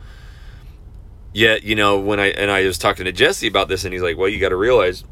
Yet, 1.32 1.64
you 1.64 1.74
know, 1.74 1.98
when 1.98 2.20
I 2.20 2.26
and 2.26 2.50
I 2.50 2.64
was 2.64 2.78
talking 2.78 3.06
to 3.06 3.12
Jesse 3.12 3.48
about 3.48 3.68
this, 3.68 3.84
and 3.84 3.92
he's 3.92 4.02
like, 4.02 4.16
"Well, 4.16 4.28
you 4.28 4.38
got 4.38 4.50
to 4.50 4.56
realize, 4.56 5.02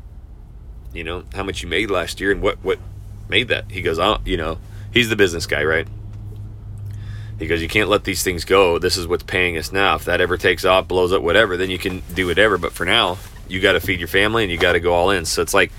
you 0.93 1.03
know, 1.03 1.25
how 1.35 1.43
much 1.43 1.63
you 1.63 1.69
made 1.69 1.91
last 1.91 2.21
year, 2.21 2.31
and 2.31 2.41
what 2.41 2.63
what 2.63 2.79
made 3.33 3.49
that. 3.49 3.71
He 3.71 3.83
goes, 3.83 3.99
oh, 3.99 4.21
you 4.25 4.37
know, 4.37 4.59
he's 4.93 5.09
the 5.09 5.17
business 5.17 5.47
guy, 5.47 5.65
right? 5.65 5.89
He 7.41 7.49
goes, 7.49 7.61
you 7.61 7.69
can't 7.69 7.89
let 7.89 8.05
these 8.05 8.23
things 8.23 8.45
go. 8.45 8.79
This 8.79 8.97
is 8.97 9.09
what's 9.09 9.25
paying 9.25 9.59
us 9.59 9.73
now. 9.73 9.97
If 9.97 10.05
that 10.05 10.21
ever 10.21 10.37
takes 10.37 10.65
off, 10.65 10.87
blows 10.87 11.13
up, 11.13 11.23
whatever, 11.23 11.57
then 11.57 11.71
you 11.71 11.79
can 11.79 12.03
do 12.15 12.29
whatever. 12.29 12.57
But 12.59 12.73
for 12.73 12.85
now, 12.85 13.19
you 13.49 13.61
got 13.61 13.73
to 13.73 13.81
feed 13.81 13.99
your 13.99 14.09
family 14.09 14.45
and 14.45 14.53
you 14.53 14.59
got 14.59 14.75
to 14.75 14.81
go 14.81 14.93
all 14.93 15.11
in. 15.11 15.25
So 15.25 15.43
it's 15.43 15.55
like, 15.55 15.73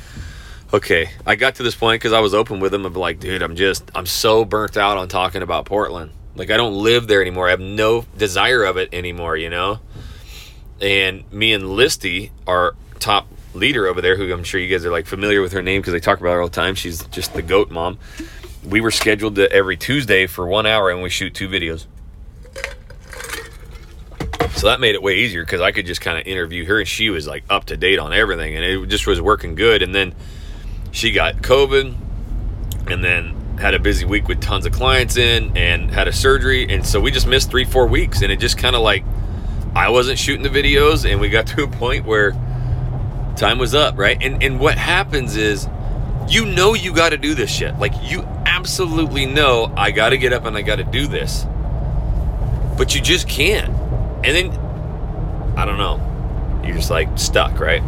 okay, 0.74 1.12
I 1.26 1.36
got 1.36 1.56
to 1.56 1.64
this 1.64 1.76
point 1.76 2.02
because 2.02 2.14
I 2.14 2.20
was 2.20 2.34
open 2.34 2.60
with 2.60 2.74
him 2.74 2.86
of 2.86 2.98
like, 2.98 3.20
dude, 3.20 3.44
I'm 3.44 3.56
just, 3.56 3.90
I'm 3.94 4.08
so 4.08 4.44
burnt 4.44 4.76
out 4.76 4.98
on 4.98 5.08
talking 5.08 5.44
about 5.44 5.66
Portland. 5.66 6.12
Like, 6.36 6.50
I 6.50 6.58
don't 6.58 6.74
live 6.74 7.08
there 7.08 7.22
anymore. 7.22 7.48
I 7.48 7.52
have 7.52 7.60
no 7.60 8.06
desire 8.18 8.64
of 8.64 8.78
it 8.78 8.90
anymore, 8.92 9.38
you 9.38 9.52
know? 9.52 9.80
And 10.82 11.32
me 11.32 11.54
and 11.54 11.66
Listy 11.66 12.32
are 12.48 12.76
top 13.00 13.28
leader 13.54 13.86
over 13.86 14.02
there, 14.02 14.18
who 14.18 14.34
I'm 14.34 14.44
sure 14.44 14.60
you 14.60 14.68
guys 14.68 14.84
are 14.84 14.92
like 14.92 15.06
familiar 15.06 15.42
with 15.42 15.52
her 15.52 15.62
name 15.62 15.82
because 15.82 15.94
they 15.94 16.00
talk 16.00 16.20
about 16.20 16.32
her 16.32 16.42
all 16.42 16.48
the 16.48 16.56
time. 16.56 16.74
She's 16.74 17.06
just 17.08 17.34
the 17.36 17.44
goat 17.44 17.70
mom. 17.70 18.00
We 18.68 18.82
were 18.82 18.92
scheduled 18.92 19.36
to 19.36 19.52
every 19.52 19.78
Tuesday 19.78 20.26
for 20.26 20.48
one 20.48 20.66
hour 20.66 20.90
and 20.90 21.04
we 21.04 21.10
shoot 21.10 21.36
two 21.36 21.48
videos. 21.48 21.86
So 24.56 24.68
that 24.68 24.80
made 24.80 24.96
it 24.96 25.04
way 25.04 25.18
easier 25.18 25.44
because 25.44 25.62
I 25.62 25.72
could 25.72 25.86
just 25.86 26.02
kind 26.02 26.18
of 26.18 26.26
interview 26.26 26.66
her 26.66 26.80
and 26.80 26.88
she 26.88 27.10
was 27.10 27.28
like 27.28 27.44
up 27.50 27.66
to 27.66 27.78
date 27.78 28.00
on 28.00 28.12
everything 28.14 28.56
and 28.56 28.64
it 28.64 28.88
just 28.88 29.06
was 29.06 29.22
working 29.22 29.54
good. 29.54 29.84
And 29.84 29.94
then 29.94 30.16
she 30.94 31.12
got 31.12 31.38
COVID 31.38 31.94
and 32.88 33.04
then 33.04 33.58
had 33.58 33.74
a 33.74 33.80
busy 33.80 34.06
week 34.06 34.28
with 34.28 34.40
tons 34.40 34.66
of 34.66 34.72
clients 34.72 35.18
in 35.18 35.58
and 35.58 35.92
had 35.92 36.08
a 36.08 36.14
surgery. 36.14 36.68
And 36.70 36.86
so 36.86 37.02
we 37.02 37.12
just 37.12 37.28
missed 37.28 37.50
three, 37.50 37.66
four 37.66 37.88
weeks. 37.88 38.22
And 38.22 38.32
it 38.32 38.40
just 38.40 38.58
kind 38.58 38.76
of 38.76 38.84
like, 38.84 39.04
I 39.76 39.90
wasn't 39.90 40.20
shooting 40.20 40.44
the 40.44 40.50
videos 40.50 41.10
and 41.10 41.20
we 41.20 41.30
got 41.30 41.48
to 41.58 41.64
a 41.64 41.68
point 41.68 42.06
where 42.06 42.32
time 43.36 43.58
was 43.58 43.74
up, 43.74 43.98
right? 43.98 44.18
And 44.22 44.44
and 44.44 44.60
what 44.60 44.78
happens 44.78 45.36
is 45.36 45.68
you 46.30 46.46
know 46.46 46.76
you 46.76 46.94
got 46.94 47.10
to 47.10 47.18
do 47.18 47.34
this 47.34 47.52
shit. 47.52 47.78
Like 47.80 47.94
you 48.04 48.22
absolutely 48.46 49.26
know 49.26 49.74
I 49.76 49.90
got 49.90 50.10
to 50.10 50.18
get 50.18 50.32
up 50.32 50.46
and 50.46 50.56
I 50.56 50.62
got 50.62 50.76
to 50.76 50.84
do 50.84 51.08
this. 51.08 51.46
But 52.78 52.94
you 52.94 53.02
just 53.02 53.28
can't. 53.28 53.70
And 54.24 54.36
then, 54.36 54.52
I 55.58 55.66
don't 55.66 55.78
know. 55.78 56.62
You're 56.64 56.76
just 56.76 56.90
like 56.90 57.18
stuck, 57.18 57.60
right? 57.60 57.82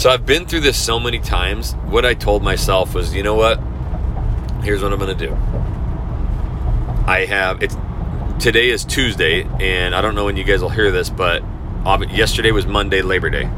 So 0.00 0.08
I've 0.08 0.24
been 0.24 0.46
through 0.46 0.60
this 0.60 0.82
so 0.82 0.98
many 0.98 1.18
times. 1.18 1.74
What 1.84 2.06
I 2.06 2.14
told 2.14 2.42
myself 2.42 2.94
was, 2.94 3.14
you 3.14 3.22
know 3.22 3.34
what? 3.34 3.60
Here's 4.64 4.82
what 4.82 4.94
I'm 4.94 4.98
going 4.98 5.14
to 5.14 5.26
do. 5.26 5.34
I 7.06 7.26
have, 7.28 7.62
it's, 7.62 7.76
today 8.42 8.70
is 8.70 8.86
Tuesday, 8.86 9.42
and 9.60 9.94
I 9.94 10.00
don't 10.00 10.14
know 10.14 10.24
when 10.24 10.38
you 10.38 10.44
guys 10.44 10.62
will 10.62 10.70
hear 10.70 10.90
this, 10.90 11.10
but 11.10 11.42
yesterday 12.10 12.50
was 12.50 12.64
Monday, 12.64 13.02
Labor 13.02 13.28
Day. 13.28 13.50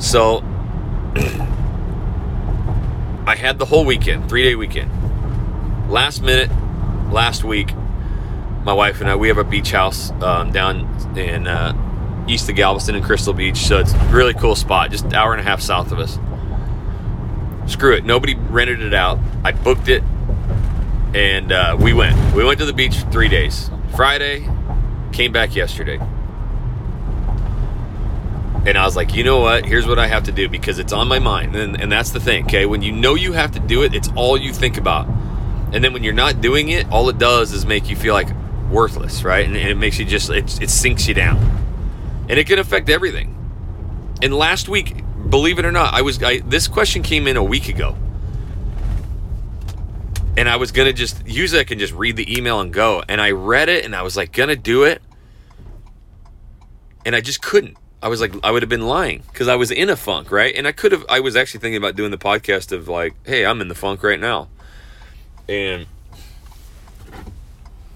So 0.00 0.38
I 3.24 3.36
had 3.36 3.60
the 3.60 3.66
whole 3.66 3.84
weekend, 3.84 4.28
three 4.28 4.42
day 4.42 4.56
weekend. 4.56 4.90
Last 5.88 6.20
minute, 6.20 6.50
last 7.12 7.44
week, 7.44 7.72
my 8.64 8.72
wife 8.72 9.00
and 9.00 9.08
I, 9.08 9.14
we 9.14 9.28
have 9.28 9.38
a 9.38 9.44
beach 9.44 9.70
house 9.70 10.10
um, 10.20 10.50
down 10.50 10.80
in 11.16 11.46
uh, 11.46 11.87
east 12.28 12.48
of 12.48 12.56
Galveston 12.56 12.94
and 12.94 13.04
Crystal 13.04 13.32
Beach. 13.32 13.56
So 13.58 13.78
it's 13.78 13.92
a 13.92 13.98
really 14.10 14.34
cool 14.34 14.54
spot, 14.54 14.90
just 14.90 15.04
an 15.06 15.14
hour 15.14 15.32
and 15.32 15.40
a 15.40 15.44
half 15.44 15.60
south 15.60 15.92
of 15.92 15.98
us. 15.98 16.18
Screw 17.70 17.94
it. 17.94 18.04
Nobody 18.04 18.34
rented 18.34 18.80
it 18.80 18.94
out. 18.94 19.18
I 19.44 19.52
booked 19.52 19.88
it 19.88 20.02
and 21.14 21.52
uh, 21.52 21.76
we 21.80 21.92
went. 21.92 22.34
We 22.34 22.44
went 22.44 22.58
to 22.60 22.66
the 22.66 22.72
beach 22.72 22.96
for 22.96 23.10
three 23.10 23.28
days. 23.28 23.70
Friday, 23.96 24.48
came 25.12 25.32
back 25.32 25.56
yesterday. 25.56 25.98
And 28.66 28.76
I 28.76 28.84
was 28.84 28.96
like, 28.96 29.14
you 29.14 29.24
know 29.24 29.40
what? 29.40 29.64
Here's 29.64 29.86
what 29.86 29.98
I 29.98 30.06
have 30.06 30.24
to 30.24 30.32
do 30.32 30.48
because 30.48 30.78
it's 30.78 30.92
on 30.92 31.08
my 31.08 31.18
mind. 31.18 31.56
And, 31.56 31.80
and 31.80 31.90
that's 31.90 32.10
the 32.10 32.20
thing, 32.20 32.44
okay? 32.44 32.66
When 32.66 32.82
you 32.82 32.92
know 32.92 33.14
you 33.14 33.32
have 33.32 33.52
to 33.52 33.60
do 33.60 33.82
it, 33.82 33.94
it's 33.94 34.10
all 34.14 34.36
you 34.36 34.52
think 34.52 34.76
about. 34.76 35.08
And 35.72 35.82
then 35.82 35.92
when 35.92 36.02
you're 36.02 36.12
not 36.12 36.40
doing 36.40 36.68
it, 36.68 36.90
all 36.90 37.08
it 37.08 37.18
does 37.18 37.52
is 37.52 37.64
make 37.64 37.88
you 37.88 37.96
feel 37.96 38.14
like 38.14 38.28
worthless, 38.70 39.22
right? 39.22 39.46
And, 39.46 39.56
and 39.56 39.68
it 39.68 39.76
makes 39.76 39.98
you 39.98 40.04
just, 40.04 40.28
it, 40.28 40.60
it 40.60 40.70
sinks 40.70 41.08
you 41.08 41.14
down. 41.14 41.38
And 42.28 42.38
it 42.38 42.46
can 42.46 42.58
affect 42.58 42.88
everything. 42.90 43.34
And 44.22 44.34
last 44.34 44.68
week, 44.68 45.02
believe 45.30 45.58
it 45.58 45.64
or 45.64 45.72
not, 45.72 45.94
I 45.94 46.02
was, 46.02 46.22
I, 46.22 46.38
this 46.40 46.68
question 46.68 47.02
came 47.02 47.26
in 47.26 47.36
a 47.36 47.44
week 47.44 47.68
ago. 47.68 47.96
And 50.36 50.48
I 50.48 50.56
was 50.56 50.70
to 50.86 50.92
just 50.92 51.26
use 51.26 51.52
it 51.52 51.70
and 51.70 51.80
just 51.80 51.94
read 51.94 52.16
the 52.16 52.36
email 52.36 52.60
and 52.60 52.72
go. 52.72 53.02
And 53.08 53.20
I 53.20 53.32
read 53.32 53.68
it 53.68 53.84
and 53.84 53.94
I 53.96 54.02
was 54.02 54.16
like, 54.16 54.32
to 54.50 54.56
do 54.56 54.84
it. 54.84 55.02
And 57.04 57.16
I 57.16 57.20
just 57.20 57.42
couldn't 57.42 57.76
I 58.00 58.08
was 58.08 58.20
like, 58.20 58.32
I 58.44 58.52
would 58.52 58.62
have 58.62 58.68
been 58.68 58.86
lying 58.86 59.24
because 59.32 59.48
I 59.48 59.56
was 59.56 59.70
in 59.70 59.90
a 59.90 59.96
funk, 59.96 60.30
right? 60.30 60.54
And 60.54 60.68
I 60.68 60.72
could 60.72 60.92
have, 60.92 61.04
I 61.08 61.20
was 61.20 61.34
actually 61.34 61.60
thinking 61.60 61.78
about 61.78 61.96
doing 61.96 62.12
the 62.12 62.18
podcast 62.18 62.70
of 62.70 62.86
like, 62.86 63.14
hey, 63.26 63.44
I'm 63.44 63.60
in 63.60 63.68
the 63.68 63.74
funk 63.74 64.02
right 64.04 64.20
now. 64.20 64.48
And 65.48 65.86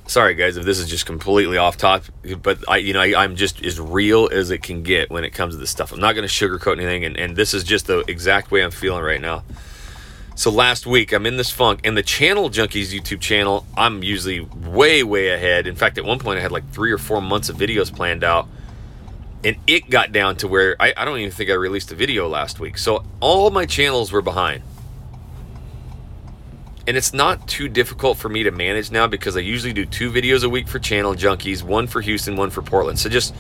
sorry, 0.07 0.35
guys, 0.35 0.57
if 0.57 0.65
this 0.65 0.79
is 0.79 0.89
just 0.89 1.07
completely 1.07 1.57
off 1.57 1.77
topic, 1.77 2.13
but 2.43 2.59
I, 2.69 2.79
you 2.79 2.93
know, 2.93 3.01
I, 3.01 3.25
am 3.25 3.37
just 3.37 3.63
as 3.65 3.81
real 3.81 4.29
as 4.33 4.51
it 4.51 4.63
can 4.63 4.83
get 4.83 5.11
when 5.11 5.25
it 5.25 5.31
comes 5.31 5.55
to 5.55 5.61
this 5.61 5.71
stuff. 5.71 5.93
I'm 5.93 6.01
not 6.01 6.15
going 6.15 6.27
to 6.27 6.33
sugarcoat 6.33 6.79
anything. 6.79 7.05
And, 7.05 7.17
and 7.17 7.37
this 7.37 7.55
is 7.55 7.65
just 7.65 7.87
the 7.87 8.01
exact 8.09 8.51
way 8.51 8.63
I'm 8.63 8.71
feeling 8.71 9.03
right 9.03 9.21
now. 9.21 9.45
So 10.35 10.51
last 10.51 10.87
week, 10.87 11.13
I'm 11.13 11.27
in 11.27 11.37
this 11.37 11.51
funk, 11.51 11.81
and 11.85 11.97
the 11.97 12.03
Channel 12.03 12.49
Junkies 12.49 12.99
YouTube 12.99 13.21
channel, 13.21 13.67
I'm 13.77 14.03
usually 14.03 14.41
way, 14.41 15.03
way 15.03 15.29
ahead. 15.29 15.67
In 15.67 15.77
fact, 15.77 15.99
at 15.99 16.05
one 16.05 16.19
point, 16.19 16.39
I 16.39 16.43
had 16.43 16.53
like 16.53 16.69
three 16.71 16.91
or 16.91 16.99
four 16.99 17.21
months 17.21 17.49
of 17.49 17.57
videos 17.57 17.95
planned 17.95 18.25
out 18.25 18.49
and 19.45 19.57
it 19.67 19.91
got 19.91 20.13
down 20.13 20.37
to 20.37 20.49
where 20.49 20.77
I, 20.81 20.95
I, 20.97 21.05
don't 21.05 21.19
even 21.19 21.33
think 21.33 21.51
I 21.51 21.55
released 21.55 21.91
a 21.93 21.95
video 21.95 22.29
last 22.29 22.61
week. 22.61 22.79
So 22.79 23.05
all 23.21 23.51
my 23.51 23.67
channels 23.67 24.13
were 24.13 24.23
behind. 24.23 24.63
And 26.87 26.97
it's 26.97 27.13
not 27.13 27.47
too 27.47 27.69
difficult 27.69 28.19
for 28.19 28.29
me 28.29 28.43
to 28.43 28.51
manage 28.51 28.91
now 28.91 29.07
because 29.07 29.37
I 29.37 29.41
usually 29.41 29.73
do 29.73 29.85
two 29.85 30.11
videos 30.11 30.45
a 30.45 30.49
week 30.49 30.67
for 30.67 30.79
Channel 30.79 31.15
Junkies, 31.15 31.63
one 31.63 31.87
for 31.87 32.01
Houston, 32.01 32.37
one 32.37 32.51
for 32.51 32.63
Portland. 32.63 32.99
So 32.99 33.09
just 33.09 33.35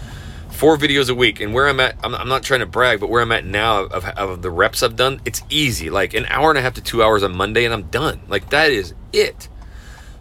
four 0.50 0.76
videos 0.76 1.10
a 1.10 1.14
week. 1.14 1.40
And 1.40 1.52
where 1.52 1.68
I'm 1.68 1.80
at, 1.80 1.96
I'm, 2.04 2.14
I'm 2.14 2.28
not 2.28 2.44
trying 2.44 2.60
to 2.60 2.66
brag, 2.66 3.00
but 3.00 3.10
where 3.10 3.20
I'm 3.20 3.32
at 3.32 3.44
now 3.44 3.84
of, 3.84 4.04
of 4.04 4.42
the 4.42 4.50
reps 4.50 4.82
I've 4.82 4.96
done, 4.96 5.20
it's 5.24 5.42
easy. 5.50 5.90
Like 5.90 6.14
an 6.14 6.26
hour 6.26 6.50
and 6.50 6.58
a 6.58 6.62
half 6.62 6.74
to 6.74 6.80
two 6.80 7.02
hours 7.02 7.22
on 7.22 7.34
Monday, 7.34 7.64
and 7.64 7.74
I'm 7.74 7.84
done. 7.84 8.20
Like 8.28 8.50
that 8.50 8.70
is 8.70 8.94
it. 9.12 9.48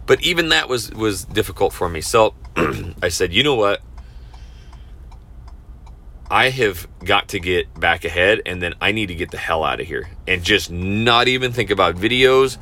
But 0.06 0.20
even 0.22 0.48
that 0.48 0.68
was 0.68 0.90
was 0.90 1.24
difficult 1.24 1.72
for 1.72 1.88
me. 1.88 2.00
So 2.00 2.34
I 3.02 3.08
said, 3.08 3.32
you 3.32 3.44
know 3.44 3.54
what? 3.54 3.82
I 6.28 6.48
have 6.48 6.88
got 7.04 7.28
to 7.28 7.40
get 7.40 7.78
back 7.78 8.06
ahead 8.06 8.40
and 8.46 8.62
then 8.62 8.72
I 8.80 8.92
need 8.92 9.08
to 9.08 9.14
get 9.14 9.30
the 9.30 9.36
hell 9.36 9.62
out 9.62 9.82
of 9.82 9.86
here 9.86 10.08
and 10.26 10.42
just 10.42 10.70
not 10.70 11.28
even 11.28 11.52
think 11.52 11.68
about 11.70 11.96
videos 11.96 12.56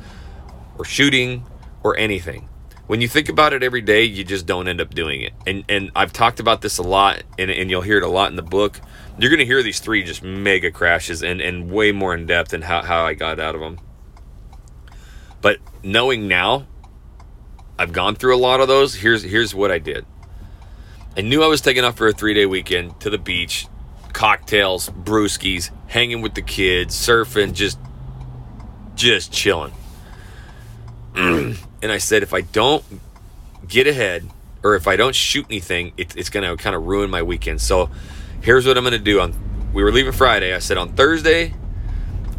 or 0.81 0.85
shooting 0.85 1.45
or 1.83 1.95
anything. 1.95 2.49
When 2.87 3.01
you 3.01 3.07
think 3.07 3.29
about 3.29 3.53
it 3.53 3.61
every 3.61 3.81
day, 3.81 4.03
you 4.03 4.23
just 4.23 4.47
don't 4.47 4.67
end 4.67 4.81
up 4.81 4.95
doing 4.95 5.21
it. 5.21 5.33
And 5.45 5.63
and 5.69 5.91
I've 5.95 6.11
talked 6.11 6.39
about 6.39 6.61
this 6.61 6.79
a 6.79 6.83
lot 6.83 7.21
and, 7.37 7.51
and 7.51 7.69
you'll 7.69 7.83
hear 7.83 7.97
it 7.97 8.03
a 8.03 8.07
lot 8.07 8.31
in 8.31 8.35
the 8.35 8.41
book. 8.41 8.81
You're 9.19 9.29
gonna 9.29 9.45
hear 9.45 9.61
these 9.61 9.79
three 9.79 10.03
just 10.03 10.23
mega 10.23 10.71
crashes 10.71 11.21
and, 11.21 11.39
and 11.39 11.69
way 11.69 11.91
more 11.91 12.15
in 12.15 12.25
depth 12.25 12.53
and 12.53 12.63
how, 12.63 12.81
how 12.81 13.05
I 13.05 13.13
got 13.13 13.39
out 13.39 13.53
of 13.53 13.61
them. 13.61 13.77
But 15.41 15.59
knowing 15.83 16.27
now 16.27 16.65
I've 17.77 17.93
gone 17.93 18.15
through 18.15 18.35
a 18.35 18.41
lot 18.41 18.59
of 18.59 18.67
those, 18.67 18.95
here's 18.95 19.21
here's 19.21 19.53
what 19.53 19.71
I 19.71 19.77
did. 19.77 20.05
I 21.15 21.21
knew 21.21 21.43
I 21.43 21.47
was 21.47 21.61
taking 21.61 21.83
off 21.83 21.95
for 21.95 22.07
a 22.07 22.13
three 22.13 22.33
day 22.33 22.47
weekend 22.47 22.99
to 23.01 23.11
the 23.11 23.19
beach, 23.19 23.67
cocktails, 24.13 24.89
brewskis, 24.89 25.69
hanging 25.87 26.21
with 26.21 26.33
the 26.33 26.41
kids, 26.41 26.95
surfing, 26.95 27.53
just 27.53 27.77
just 28.95 29.31
chilling. 29.31 29.73
and 31.15 31.91
I 31.91 31.97
said, 31.97 32.23
if 32.23 32.33
I 32.33 32.41
don't 32.41 32.83
get 33.67 33.87
ahead 33.87 34.29
or 34.63 34.75
if 34.75 34.87
I 34.87 34.95
don't 34.95 35.15
shoot 35.15 35.45
anything, 35.49 35.93
it, 35.97 36.15
it's 36.15 36.29
going 36.29 36.49
to 36.49 36.61
kind 36.61 36.75
of 36.75 36.85
ruin 36.85 37.09
my 37.09 37.23
weekend. 37.23 37.61
So 37.61 37.89
here's 38.41 38.65
what 38.65 38.77
I'm 38.77 38.83
going 38.83 38.93
to 38.93 38.99
do. 38.99 39.19
On 39.19 39.33
we 39.73 39.83
were 39.83 39.91
leaving 39.91 40.11
Friday. 40.11 40.53
I 40.53 40.59
said 40.59 40.77
on 40.77 40.93
Thursday, 40.93 41.53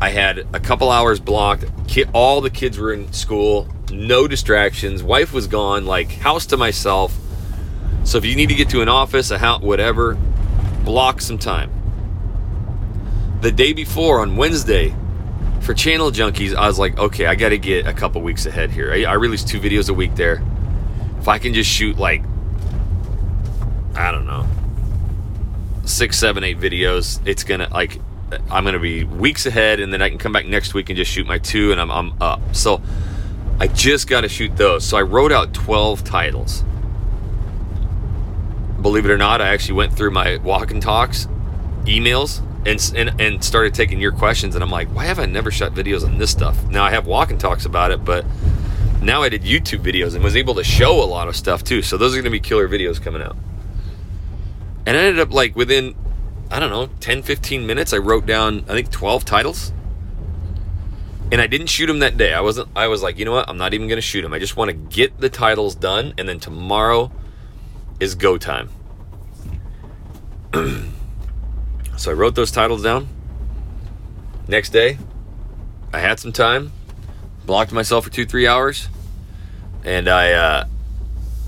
I 0.01 0.11
had 0.11 0.47
a 0.53 0.61
couple 0.61 0.91
hours 0.91 1.21
blocked. 1.21 1.65
All 2.13 2.41
the 2.41 2.51
kids 2.51 2.79
were 2.79 2.93
in 2.93 3.13
school, 3.13 3.69
no 3.91 4.27
distractions. 4.27 5.03
Wife 5.03 5.33
was 5.33 5.47
gone, 5.47 5.87
like 5.87 6.11
house 6.11 6.47
to 6.47 6.57
myself. 6.57 7.17
So 8.05 8.19
if 8.19 8.25
you 8.25 8.35
need 8.35 8.49
to 8.49 8.55
get 8.55 8.69
to 8.71 8.83
an 8.83 8.89
office, 8.89 9.31
a 9.31 9.39
house, 9.39 9.63
whatever, 9.63 10.19
block 10.85 11.21
some 11.21 11.39
time. 11.39 11.71
The 13.41 13.53
day 13.53 13.73
before 13.73 14.21
on 14.21 14.37
Wednesday, 14.37 14.95
for 15.63 15.75
Channel 15.75 16.11
Junkies, 16.11 16.55
I 16.55 16.67
was 16.67 16.79
like, 16.79 16.99
okay, 16.99 17.27
I 17.27 17.35
got 17.35 17.51
to 17.51 17.59
get 17.59 17.87
a 17.87 17.93
couple 17.93 18.21
weeks 18.23 18.47
ahead 18.47 18.71
here. 18.71 18.93
I, 18.93 19.05
I 19.05 19.15
release 19.15 19.45
two 19.45 19.61
videos 19.61 19.89
a 19.89 19.95
week 19.95 20.15
there. 20.15 20.43
If 21.19 21.29
I 21.29 21.39
can 21.39 21.55
just 21.55 21.71
shoot 21.71 21.99
like, 21.99 22.23
I 23.95 24.11
don't 24.11 24.27
know, 24.27 24.47
six, 25.85 26.19
seven, 26.19 26.43
eight 26.45 26.59
videos, 26.59 27.25
it's 27.27 27.45
gonna 27.45 27.69
like, 27.71 28.01
I'm 28.51 28.65
gonna 28.65 28.79
be 28.79 29.05
weeks 29.05 29.47
ahead, 29.47 29.81
and 29.81 29.93
then 29.93 30.03
I 30.03 30.09
can 30.09 30.19
come 30.19 30.33
back 30.33 30.47
next 30.47 30.75
week 30.75 30.91
and 30.91 30.97
just 30.97 31.11
shoot 31.11 31.27
my 31.27 31.39
two, 31.39 31.71
and 31.71 31.81
I'm, 31.81 31.91
I'm 31.91 32.23
up. 32.23 32.41
So 32.55 32.83
I 33.61 33.69
just 33.69 34.09
got 34.09 34.23
to 34.23 34.29
shoot 34.29 34.57
those. 34.57 34.85
So 34.85 34.97
I 34.97 35.03
wrote 35.03 35.31
out 35.31 35.55
12 35.55 36.03
titles 36.03 36.65
believe 38.83 39.07
it 39.07 39.11
or 39.11 39.17
not, 39.17 39.41
I 39.41 39.49
actually 39.49 39.75
went 39.75 39.95
through 39.95 40.11
my 40.11 40.37
walk 40.39 40.73
and 40.73 40.83
talks 40.83 41.29
emails 41.85 42.43
and, 42.67 42.93
and 42.95 43.21
and 43.21 43.45
started 43.45 43.75
taking 43.75 44.01
your 44.01 44.13
questions 44.13 44.55
and 44.55 44.63
I'm 44.63 44.71
like, 44.71 44.89
why 44.89 45.05
have 45.05 45.19
I 45.19 45.27
never 45.27 45.51
shot 45.51 45.75
videos 45.75 46.05
on 46.05 46.19
this 46.19 46.31
stuff? 46.31 46.65
Now 46.69 46.85
I 46.85 46.91
have 46.91 47.07
walk 47.07 47.31
and 47.31 47.41
talks 47.41 47.65
about 47.65 47.91
it, 47.91 48.05
but 48.05 48.25
now 49.03 49.23
I 49.23 49.29
did 49.29 49.43
YouTube 49.43 49.81
videos 49.81 50.15
and 50.15 50.23
was 50.23 50.37
able 50.37 50.55
to 50.55 50.65
show 50.65 51.03
a 51.03 51.05
lot 51.05 51.29
of 51.29 51.35
stuff 51.35 51.65
too. 51.65 51.83
So 51.83 51.97
those 51.97 52.13
are 52.13 52.17
going 52.17 52.25
to 52.25 52.31
be 52.31 52.41
killer 52.41 52.69
videos 52.69 53.03
coming 53.03 53.21
out. 53.21 53.37
And 54.87 54.97
I 54.97 55.01
ended 55.01 55.21
up 55.21 55.33
like 55.33 55.57
within 55.57 55.97
I 56.51 56.61
don't 56.61 56.71
know, 56.71 56.89
10 57.01 57.23
15 57.23 57.67
minutes 57.67 57.93
I 57.93 57.99
wrote 57.99 58.27
down 58.27 58.65
I 58.69 58.75
think 58.75 58.91
12 58.91 59.25
titles. 59.25 59.73
And 61.33 61.41
I 61.41 61.47
didn't 61.47 61.69
shoot 61.69 61.87
them 61.87 62.01
that 62.01 62.17
day. 62.17 62.33
I 62.33 62.43
wasn't 62.43 62.69
I 62.77 62.87
was 62.87 63.03
like, 63.03 63.19
you 63.19 63.25
know 63.25 63.33
what? 63.33 63.49
I'm 63.49 63.59
not 63.59 63.75
even 63.75 63.89
going 63.89 63.97
to 63.97 64.03
shoot 64.03 64.23
them. 64.23 64.33
I 64.33 64.39
just 64.39 64.57
want 64.57 64.69
to 64.69 64.75
get 64.75 65.19
the 65.19 65.31
titles 65.31 65.75
done 65.75 66.15
and 66.17 66.29
then 66.29 66.39
tomorrow 66.39 67.11
is 67.99 68.15
go 68.15 68.39
time. 68.39 68.69
so 71.97 72.11
I 72.11 72.15
wrote 72.15 72.35
those 72.35 72.51
titles 72.51 72.83
down. 72.83 73.09
Next 74.49 74.71
day, 74.71 74.99
I 75.93 76.01
had 76.01 76.19
some 76.19 76.33
time, 76.33 76.73
blocked 77.47 77.73
myself 77.73 78.05
for 78.05 78.11
two, 78.11 78.27
three 78.27 78.47
hours, 78.47 78.89
and 79.85 80.09
I 80.09 80.33
uh, 80.33 80.65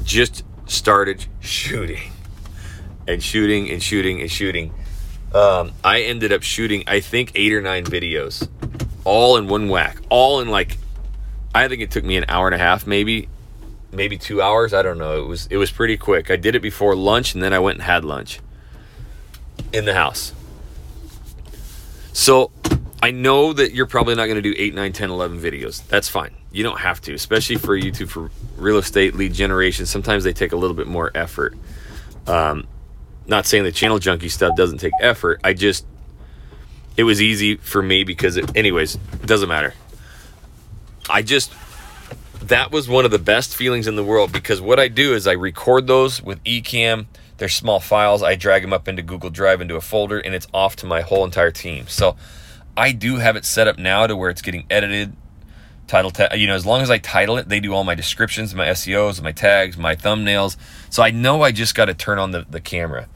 just 0.04 0.44
started 0.66 1.26
shooting 1.40 2.12
and 3.08 3.22
shooting 3.22 3.70
and 3.70 3.82
shooting 3.82 4.20
and 4.20 4.30
shooting. 4.30 4.72
Um, 5.34 5.72
I 5.82 6.02
ended 6.02 6.32
up 6.32 6.42
shooting, 6.42 6.84
I 6.86 7.00
think, 7.00 7.32
eight 7.34 7.52
or 7.52 7.60
nine 7.60 7.84
videos, 7.84 8.48
all 9.04 9.36
in 9.36 9.48
one 9.48 9.68
whack, 9.68 9.98
all 10.08 10.40
in 10.40 10.48
like, 10.48 10.78
I 11.52 11.66
think 11.66 11.82
it 11.82 11.90
took 11.90 12.04
me 12.04 12.16
an 12.16 12.26
hour 12.28 12.46
and 12.46 12.54
a 12.54 12.58
half, 12.58 12.86
maybe, 12.86 13.28
maybe 13.90 14.16
two 14.16 14.40
hours. 14.40 14.72
I 14.72 14.82
don't 14.82 14.98
know. 14.98 15.20
It 15.20 15.26
was 15.26 15.46
it 15.48 15.56
was 15.56 15.72
pretty 15.72 15.96
quick. 15.96 16.30
I 16.30 16.36
did 16.36 16.54
it 16.54 16.60
before 16.60 16.94
lunch, 16.94 17.34
and 17.34 17.42
then 17.42 17.52
I 17.52 17.58
went 17.58 17.78
and 17.78 17.84
had 17.84 18.04
lunch 18.04 18.40
in 19.74 19.84
the 19.84 19.94
house. 19.94 20.32
So 22.12 22.50
I 23.02 23.10
know 23.10 23.52
that 23.52 23.74
you're 23.74 23.86
probably 23.86 24.14
not 24.14 24.26
going 24.26 24.36
to 24.36 24.42
do 24.42 24.54
8, 24.56 24.74
9, 24.74 24.92
10, 24.92 25.10
11 25.10 25.40
videos. 25.40 25.86
That's 25.88 26.08
fine. 26.08 26.34
You 26.52 26.62
don't 26.62 26.78
have 26.78 27.00
to, 27.02 27.12
especially 27.12 27.56
for 27.56 27.76
YouTube 27.78 28.08
for 28.08 28.30
real 28.56 28.78
estate 28.78 29.14
lead 29.14 29.34
generation. 29.34 29.84
Sometimes 29.84 30.24
they 30.24 30.32
take 30.32 30.52
a 30.52 30.56
little 30.56 30.76
bit 30.76 30.86
more 30.86 31.10
effort. 31.14 31.54
Um, 32.26 32.66
not 33.26 33.46
saying 33.46 33.64
the 33.64 33.72
channel 33.72 33.98
junkie 33.98 34.28
stuff 34.28 34.56
doesn't 34.56 34.78
take 34.78 34.92
effort. 35.00 35.40
I 35.42 35.52
just, 35.52 35.84
it 36.96 37.04
was 37.04 37.20
easy 37.20 37.56
for 37.56 37.82
me 37.82 38.04
because, 38.04 38.36
it, 38.36 38.56
anyways, 38.56 38.94
it 38.94 39.26
doesn't 39.26 39.48
matter. 39.48 39.74
I 41.10 41.22
just, 41.22 41.52
that 42.42 42.70
was 42.70 42.88
one 42.88 43.04
of 43.04 43.10
the 43.10 43.18
best 43.18 43.56
feelings 43.56 43.86
in 43.86 43.96
the 43.96 44.04
world 44.04 44.32
because 44.32 44.60
what 44.60 44.78
I 44.78 44.88
do 44.88 45.14
is 45.14 45.26
I 45.26 45.32
record 45.32 45.86
those 45.86 46.22
with 46.22 46.42
Ecamm. 46.44 47.06
They're 47.38 47.48
small 47.48 47.80
files. 47.80 48.22
I 48.22 48.36
drag 48.36 48.62
them 48.62 48.72
up 48.72 48.88
into 48.88 49.02
Google 49.02 49.30
Drive 49.30 49.60
into 49.60 49.76
a 49.76 49.80
folder 49.80 50.18
and 50.18 50.34
it's 50.34 50.46
off 50.54 50.76
to 50.76 50.86
my 50.86 51.00
whole 51.00 51.24
entire 51.24 51.50
team. 51.50 51.86
So 51.88 52.16
I 52.76 52.92
do 52.92 53.16
have 53.16 53.36
it 53.36 53.44
set 53.44 53.68
up 53.68 53.78
now 53.78 54.06
to 54.06 54.16
where 54.16 54.30
it's 54.30 54.42
getting 54.42 54.66
edited. 54.70 55.16
Title, 55.86 56.10
ta- 56.10 56.34
you 56.34 56.46
know, 56.46 56.54
as 56.54 56.64
long 56.64 56.80
as 56.80 56.90
I 56.90 56.98
title 56.98 57.36
it, 57.36 57.48
they 57.48 57.60
do 57.60 57.74
all 57.74 57.84
my 57.84 57.94
descriptions, 57.94 58.54
my 58.54 58.68
SEOs, 58.68 59.20
my 59.20 59.32
tags, 59.32 59.76
my 59.76 59.94
thumbnails. 59.94 60.56
So 60.88 61.02
I 61.02 61.10
know 61.10 61.42
I 61.42 61.52
just 61.52 61.74
got 61.74 61.86
to 61.86 61.94
turn 61.94 62.18
on 62.18 62.30
the, 62.30 62.46
the 62.48 62.60
camera. 62.60 63.08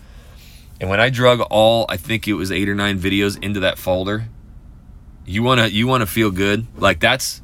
And 0.80 0.90
when 0.90 1.00
I 1.00 1.10
drug 1.10 1.40
all, 1.50 1.86
I 1.88 1.96
think 1.96 2.28
it 2.28 2.34
was 2.34 2.52
eight 2.52 2.68
or 2.68 2.74
nine 2.74 2.98
videos 2.98 3.42
into 3.42 3.60
that 3.60 3.78
folder, 3.78 4.28
you 5.26 5.42
wanna 5.42 5.66
you 5.66 5.86
wanna 5.86 6.06
feel 6.06 6.30
good. 6.30 6.66
Like 6.76 7.00
that's 7.00 7.42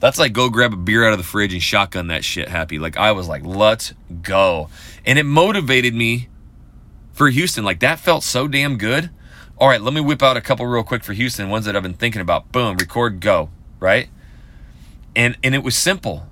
that's 0.00 0.18
like 0.18 0.32
go 0.32 0.48
grab 0.48 0.72
a 0.72 0.76
beer 0.76 1.06
out 1.06 1.12
of 1.12 1.18
the 1.18 1.24
fridge 1.24 1.52
and 1.52 1.62
shotgun 1.62 2.08
that 2.08 2.24
shit 2.24 2.48
happy. 2.48 2.78
Like 2.78 2.96
I 2.96 3.12
was 3.12 3.28
like, 3.28 3.44
let's 3.44 3.94
go. 4.22 4.68
And 5.04 5.18
it 5.18 5.24
motivated 5.24 5.94
me 5.94 6.28
for 7.12 7.28
Houston. 7.28 7.64
Like 7.64 7.80
that 7.80 7.98
felt 7.98 8.22
so 8.22 8.48
damn 8.48 8.78
good. 8.78 9.10
All 9.58 9.68
right, 9.68 9.80
let 9.80 9.92
me 9.92 10.00
whip 10.00 10.22
out 10.22 10.36
a 10.36 10.40
couple 10.40 10.66
real 10.66 10.84
quick 10.84 11.02
for 11.02 11.12
Houston, 11.12 11.50
ones 11.50 11.64
that 11.64 11.74
I've 11.74 11.82
been 11.82 11.94
thinking 11.94 12.20
about. 12.20 12.52
Boom, 12.52 12.76
record, 12.76 13.20
go. 13.20 13.50
Right? 13.80 14.08
And 15.16 15.36
and 15.42 15.54
it 15.54 15.64
was 15.64 15.76
simple. 15.76 16.26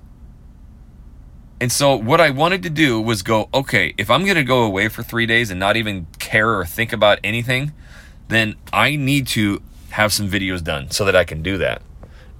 And 1.59 1.71
so 1.71 1.95
what 1.95 2.21
I 2.21 2.29
wanted 2.29 2.61
to 2.63 2.69
do 2.69 3.01
was 3.01 3.23
go, 3.23 3.49
okay, 3.51 3.95
if 3.97 4.11
I'm 4.11 4.25
going 4.25 4.35
to 4.35 4.43
go 4.43 4.63
away 4.63 4.89
for 4.89 5.01
3 5.01 5.25
days 5.25 5.49
and 5.49 5.59
not 5.59 5.75
even 5.75 6.05
care 6.19 6.59
or 6.59 6.65
think 6.65 6.93
about 6.93 7.17
anything, 7.23 7.73
then 8.27 8.55
I 8.71 8.95
need 8.95 9.25
to 9.29 9.63
have 9.89 10.13
some 10.13 10.29
videos 10.29 10.63
done 10.63 10.91
so 10.91 11.03
that 11.05 11.15
I 11.15 11.23
can 11.23 11.41
do 11.41 11.57
that. 11.57 11.81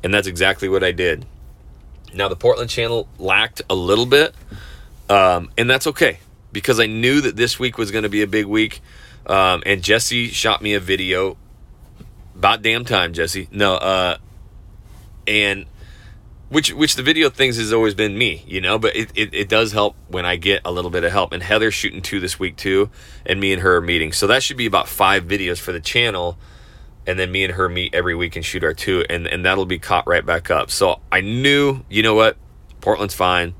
And 0.04 0.14
that's 0.14 0.28
exactly 0.28 0.70
what 0.70 0.84
I 0.84 0.92
did. 0.92 1.26
Now, 2.14 2.28
the 2.28 2.36
Portland 2.36 2.70
channel 2.70 3.08
lacked 3.18 3.62
a 3.70 3.76
little 3.76 4.06
bit, 4.06 4.34
um, 5.10 5.52
and 5.58 5.70
that's 5.70 5.88
okay 5.88 6.20
because 6.52 6.80
I 6.80 6.86
knew 6.86 7.22
that 7.22 7.36
this 7.36 7.60
week 7.60 7.78
was 7.78 7.92
going 7.92 8.04
to 8.04 8.10
be 8.10 8.22
a 8.22 8.28
big 8.28 8.46
week. 8.46 8.82
Um, 9.26 9.62
and 9.66 9.84
Jesse 9.84 10.30
shot 10.30 10.62
me 10.62 10.74
a 10.74 10.80
video 10.80 11.38
about 12.36 12.62
damn 12.62 12.86
time, 12.86 13.14
Jesse. 13.14 13.50
No, 13.52 13.74
uh, 13.76 14.18
and 15.28 15.66
which 16.50 16.74
which 16.74 16.96
the 16.96 17.04
video 17.04 17.30
things 17.30 17.58
has 17.58 17.74
always 17.74 17.94
been 17.94 18.18
me, 18.18 18.44
you 18.48 18.62
know, 18.62 18.80
but 18.80 18.96
it, 18.96 19.12
it, 19.16 19.34
it, 19.34 19.50
does 19.50 19.74
help 19.74 19.96
when 20.08 20.26
I 20.26 20.38
get 20.38 20.62
a 20.64 20.72
little 20.72 20.92
bit 20.92 21.04
of 21.04 21.12
help. 21.12 21.34
And 21.34 21.44
Heather's 21.44 21.74
shooting 21.74 22.02
two 22.02 22.22
this 22.22 22.40
week 22.40 22.56
too, 22.56 22.90
and 23.26 23.40
me 23.40 23.52
and 23.52 23.62
her 23.62 23.78
are 23.78 23.82
meeting. 23.82 24.14
So 24.14 24.28
that 24.28 24.44
should 24.44 24.56
be 24.56 24.66
about 24.66 24.88
five 24.88 25.26
videos 25.26 25.60
for 25.60 25.74
the 25.74 25.82
channel 25.82 26.38
and 27.08 27.18
then 27.18 27.32
me 27.32 27.46
and 27.46 27.54
her 27.54 27.70
meet 27.70 27.96
every 27.96 28.14
week 28.14 28.36
and 28.36 28.46
shoot 28.46 28.64
our 28.64 28.74
two, 28.74 29.06
and, 29.10 29.26
and 29.26 29.46
that'll 29.46 29.66
be 29.66 29.80
caught 29.80 30.06
right 30.06 30.26
back 30.26 30.52
up. 30.52 30.70
So 30.70 31.00
I 31.12 31.22
knew, 31.22 31.84
you 31.90 32.04
know 32.04 32.14
what, 32.14 32.38
Portland's 32.82 33.16
fine. 33.16 33.56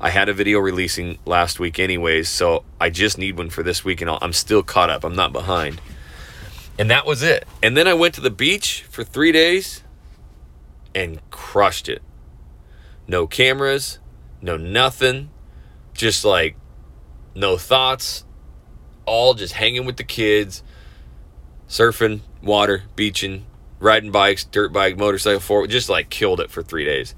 I 0.00 0.10
had 0.10 0.28
a 0.28 0.32
video 0.32 0.60
releasing 0.60 1.18
last 1.26 1.60
week, 1.60 1.78
anyways, 1.78 2.28
so 2.28 2.64
I 2.80 2.90
just 2.90 3.18
need 3.18 3.36
one 3.36 3.50
for 3.50 3.62
this 3.62 3.84
week, 3.84 4.00
and 4.00 4.10
I'm 4.10 4.32
still 4.32 4.62
caught 4.62 4.88
up. 4.88 5.04
I'm 5.04 5.16
not 5.16 5.32
behind. 5.32 5.80
And 6.78 6.90
that 6.90 7.04
was 7.04 7.22
it. 7.22 7.46
And 7.62 7.76
then 7.76 7.86
I 7.86 7.94
went 7.94 8.14
to 8.14 8.20
the 8.20 8.30
beach 8.30 8.84
for 8.88 9.04
three 9.04 9.32
days 9.32 9.82
and 10.94 11.20
crushed 11.30 11.88
it. 11.88 12.02
No 13.06 13.26
cameras, 13.26 13.98
no 14.40 14.56
nothing, 14.56 15.30
just 15.92 16.24
like 16.24 16.56
no 17.34 17.56
thoughts, 17.56 18.24
all 19.06 19.34
just 19.34 19.54
hanging 19.54 19.84
with 19.84 19.96
the 19.96 20.04
kids, 20.04 20.62
surfing, 21.68 22.20
water, 22.42 22.84
beaching, 22.96 23.44
riding 23.78 24.10
bikes, 24.10 24.44
dirt 24.44 24.72
bike, 24.72 24.96
motorcycle, 24.96 25.40
four, 25.40 25.66
just 25.66 25.88
like 25.88 26.10
killed 26.10 26.40
it 26.40 26.50
for 26.50 26.62
three 26.62 26.84
days. 26.84 27.14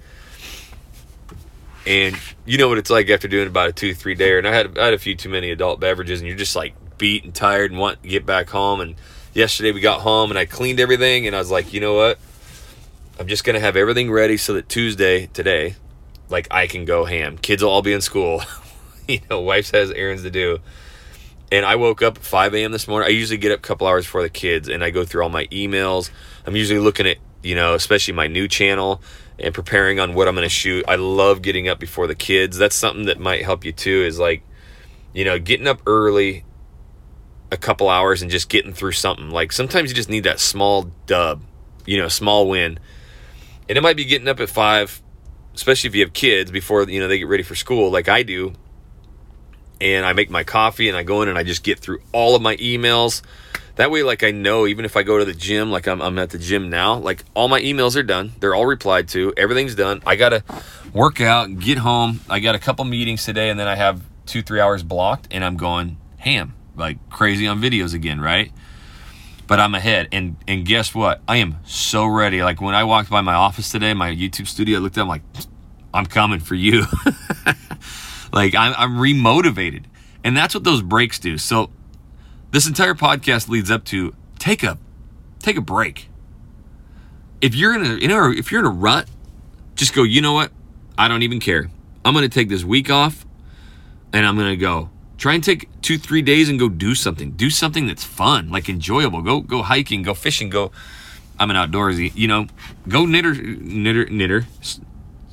And 1.86 2.16
you 2.46 2.56
know 2.56 2.68
what 2.68 2.78
it's 2.78 2.90
like 2.90 3.10
after 3.10 3.28
doing 3.28 3.46
about 3.46 3.68
a 3.68 3.72
two, 3.72 3.94
three 3.94 4.14
day, 4.14 4.38
and 4.38 4.48
I 4.48 4.54
had 4.54 4.78
I 4.78 4.86
had 4.86 4.94
a 4.94 4.98
few 4.98 5.14
too 5.14 5.28
many 5.28 5.50
adult 5.50 5.80
beverages, 5.80 6.20
and 6.20 6.28
you're 6.28 6.36
just 6.36 6.56
like 6.56 6.74
beat 6.96 7.24
and 7.24 7.34
tired 7.34 7.70
and 7.70 7.78
want 7.78 8.02
to 8.02 8.08
get 8.08 8.24
back 8.24 8.48
home. 8.48 8.80
And 8.80 8.94
yesterday 9.34 9.72
we 9.72 9.80
got 9.80 10.00
home 10.00 10.30
and 10.30 10.38
I 10.38 10.46
cleaned 10.46 10.80
everything, 10.80 11.26
and 11.26 11.36
I 11.36 11.38
was 11.38 11.50
like, 11.50 11.74
you 11.74 11.80
know 11.80 11.94
what? 11.94 12.18
I'm 13.20 13.28
just 13.28 13.44
gonna 13.44 13.60
have 13.60 13.76
everything 13.76 14.10
ready 14.10 14.38
so 14.38 14.54
that 14.54 14.68
Tuesday, 14.68 15.26
today, 15.26 15.76
like 16.30 16.48
I 16.50 16.66
can 16.66 16.86
go 16.86 17.04
ham. 17.04 17.36
Kids 17.36 17.62
will 17.62 17.70
all 17.70 17.82
be 17.82 17.92
in 17.92 18.00
school. 18.00 18.42
you 19.08 19.20
know, 19.28 19.40
wife 19.40 19.70
has 19.72 19.90
errands 19.90 20.22
to 20.22 20.30
do. 20.30 20.60
And 21.54 21.64
I 21.64 21.76
woke 21.76 22.02
up 22.02 22.16
at 22.18 22.24
5 22.24 22.52
a.m. 22.56 22.72
this 22.72 22.88
morning. 22.88 23.06
I 23.06 23.12
usually 23.12 23.36
get 23.38 23.52
up 23.52 23.60
a 23.60 23.62
couple 23.62 23.86
hours 23.86 24.06
before 24.06 24.22
the 24.22 24.28
kids 24.28 24.68
and 24.68 24.82
I 24.82 24.90
go 24.90 25.04
through 25.04 25.22
all 25.22 25.28
my 25.28 25.46
emails. 25.46 26.10
I'm 26.44 26.56
usually 26.56 26.80
looking 26.80 27.06
at, 27.06 27.18
you 27.44 27.54
know, 27.54 27.74
especially 27.74 28.12
my 28.12 28.26
new 28.26 28.48
channel 28.48 29.00
and 29.38 29.54
preparing 29.54 30.00
on 30.00 30.14
what 30.14 30.26
I'm 30.26 30.34
going 30.34 30.44
to 30.44 30.48
shoot. 30.48 30.84
I 30.88 30.96
love 30.96 31.42
getting 31.42 31.68
up 31.68 31.78
before 31.78 32.08
the 32.08 32.16
kids. 32.16 32.58
That's 32.58 32.74
something 32.74 33.04
that 33.04 33.20
might 33.20 33.44
help 33.44 33.64
you 33.64 33.70
too 33.70 34.02
is 34.02 34.18
like, 34.18 34.42
you 35.12 35.24
know, 35.24 35.38
getting 35.38 35.68
up 35.68 35.80
early 35.86 36.44
a 37.52 37.56
couple 37.56 37.88
hours 37.88 38.20
and 38.20 38.32
just 38.32 38.48
getting 38.48 38.72
through 38.72 38.90
something. 38.90 39.30
Like 39.30 39.52
sometimes 39.52 39.90
you 39.90 39.94
just 39.94 40.08
need 40.08 40.24
that 40.24 40.40
small 40.40 40.90
dub, 41.06 41.40
you 41.86 41.98
know, 41.98 42.08
small 42.08 42.48
win. 42.48 42.80
And 43.68 43.78
it 43.78 43.80
might 43.80 43.96
be 43.96 44.04
getting 44.04 44.26
up 44.26 44.40
at 44.40 44.50
5, 44.50 45.02
especially 45.54 45.86
if 45.86 45.94
you 45.94 46.02
have 46.02 46.14
kids 46.14 46.50
before, 46.50 46.82
you 46.90 46.98
know, 46.98 47.06
they 47.06 47.18
get 47.18 47.28
ready 47.28 47.44
for 47.44 47.54
school 47.54 47.92
like 47.92 48.08
I 48.08 48.24
do 48.24 48.54
and 49.84 50.06
I 50.06 50.14
make 50.14 50.30
my 50.30 50.44
coffee 50.44 50.88
and 50.88 50.96
I 50.96 51.02
go 51.02 51.20
in 51.20 51.28
and 51.28 51.36
I 51.36 51.42
just 51.42 51.62
get 51.62 51.78
through 51.78 52.00
all 52.10 52.34
of 52.34 52.40
my 52.40 52.56
emails. 52.56 53.20
That 53.76 53.90
way, 53.90 54.02
like 54.02 54.22
I 54.22 54.30
know, 54.30 54.66
even 54.66 54.86
if 54.86 54.96
I 54.96 55.02
go 55.02 55.18
to 55.18 55.26
the 55.26 55.34
gym, 55.34 55.70
like 55.70 55.86
I'm, 55.86 56.00
I'm 56.00 56.18
at 56.18 56.30
the 56.30 56.38
gym 56.38 56.70
now, 56.70 56.96
like 56.96 57.22
all 57.34 57.48
my 57.48 57.60
emails 57.60 57.94
are 57.94 58.02
done. 58.02 58.32
They're 58.40 58.54
all 58.54 58.64
replied 58.64 59.08
to. 59.08 59.34
Everything's 59.36 59.74
done. 59.74 60.02
I 60.06 60.16
got 60.16 60.30
to 60.30 60.42
work 60.94 61.20
out 61.20 61.58
get 61.58 61.78
home. 61.78 62.20
I 62.30 62.40
got 62.40 62.54
a 62.54 62.58
couple 62.58 62.86
meetings 62.86 63.26
today 63.26 63.50
and 63.50 63.60
then 63.60 63.68
I 63.68 63.74
have 63.74 64.02
two, 64.24 64.40
three 64.40 64.58
hours 64.58 64.82
blocked 64.82 65.28
and 65.30 65.44
I'm 65.44 65.58
going 65.58 65.98
ham, 66.16 66.54
like 66.74 67.10
crazy 67.10 67.46
on 67.46 67.60
videos 67.60 67.92
again, 67.92 68.22
right? 68.22 68.50
But 69.46 69.60
I'm 69.60 69.74
ahead. 69.74 70.08
And, 70.12 70.36
and 70.48 70.64
guess 70.64 70.94
what? 70.94 71.20
I 71.28 71.36
am 71.36 71.56
so 71.66 72.06
ready. 72.06 72.42
Like 72.42 72.62
when 72.62 72.74
I 72.74 72.84
walked 72.84 73.10
by 73.10 73.20
my 73.20 73.34
office 73.34 73.70
today, 73.70 73.92
my 73.92 74.10
YouTube 74.10 74.46
studio, 74.46 74.78
I 74.78 74.80
looked 74.80 74.96
at, 74.96 75.02
I'm 75.02 75.08
like, 75.08 75.22
I'm 75.92 76.06
coming 76.06 76.40
for 76.40 76.54
you. 76.54 76.84
Like 78.34 78.54
I'm, 78.54 78.74
I'm 78.76 78.96
remotivated. 78.96 79.84
And 80.24 80.36
that's 80.36 80.54
what 80.54 80.64
those 80.64 80.82
breaks 80.82 81.18
do. 81.18 81.38
So 81.38 81.70
this 82.50 82.66
entire 82.66 82.94
podcast 82.94 83.48
leads 83.48 83.70
up 83.70 83.84
to 83.86 84.14
take 84.38 84.62
a 84.62 84.76
take 85.38 85.56
a 85.56 85.60
break. 85.60 86.08
If 87.40 87.54
you're 87.54 87.74
in 87.74 87.82
a 87.82 87.94
you 87.94 88.08
know 88.08 88.30
if 88.30 88.50
you're 88.50 88.60
in 88.60 88.66
a 88.66 88.70
rut, 88.70 89.08
just 89.76 89.94
go, 89.94 90.02
you 90.02 90.20
know 90.20 90.32
what? 90.32 90.50
I 90.98 91.08
don't 91.08 91.22
even 91.22 91.40
care. 91.40 91.70
I'm 92.04 92.12
gonna 92.12 92.28
take 92.28 92.48
this 92.48 92.64
week 92.64 92.90
off 92.90 93.24
and 94.12 94.26
I'm 94.26 94.36
gonna 94.36 94.56
go. 94.56 94.90
Try 95.16 95.34
and 95.34 95.44
take 95.44 95.68
two, 95.80 95.96
three 95.96 96.22
days 96.22 96.48
and 96.48 96.58
go 96.58 96.68
do 96.68 96.94
something. 96.94 97.32
Do 97.32 97.48
something 97.48 97.86
that's 97.86 98.02
fun, 98.02 98.50
like 98.50 98.68
enjoyable. 98.68 99.22
Go 99.22 99.40
go 99.40 99.62
hiking, 99.62 100.02
go 100.02 100.12
fishing, 100.12 100.50
go 100.50 100.72
I'm 101.38 101.50
an 101.50 101.56
outdoorsy, 101.56 102.12
you 102.14 102.26
know, 102.26 102.46
go 102.88 103.06
knitter 103.06 103.34
knitter 103.34 104.06
knitter 104.06 104.46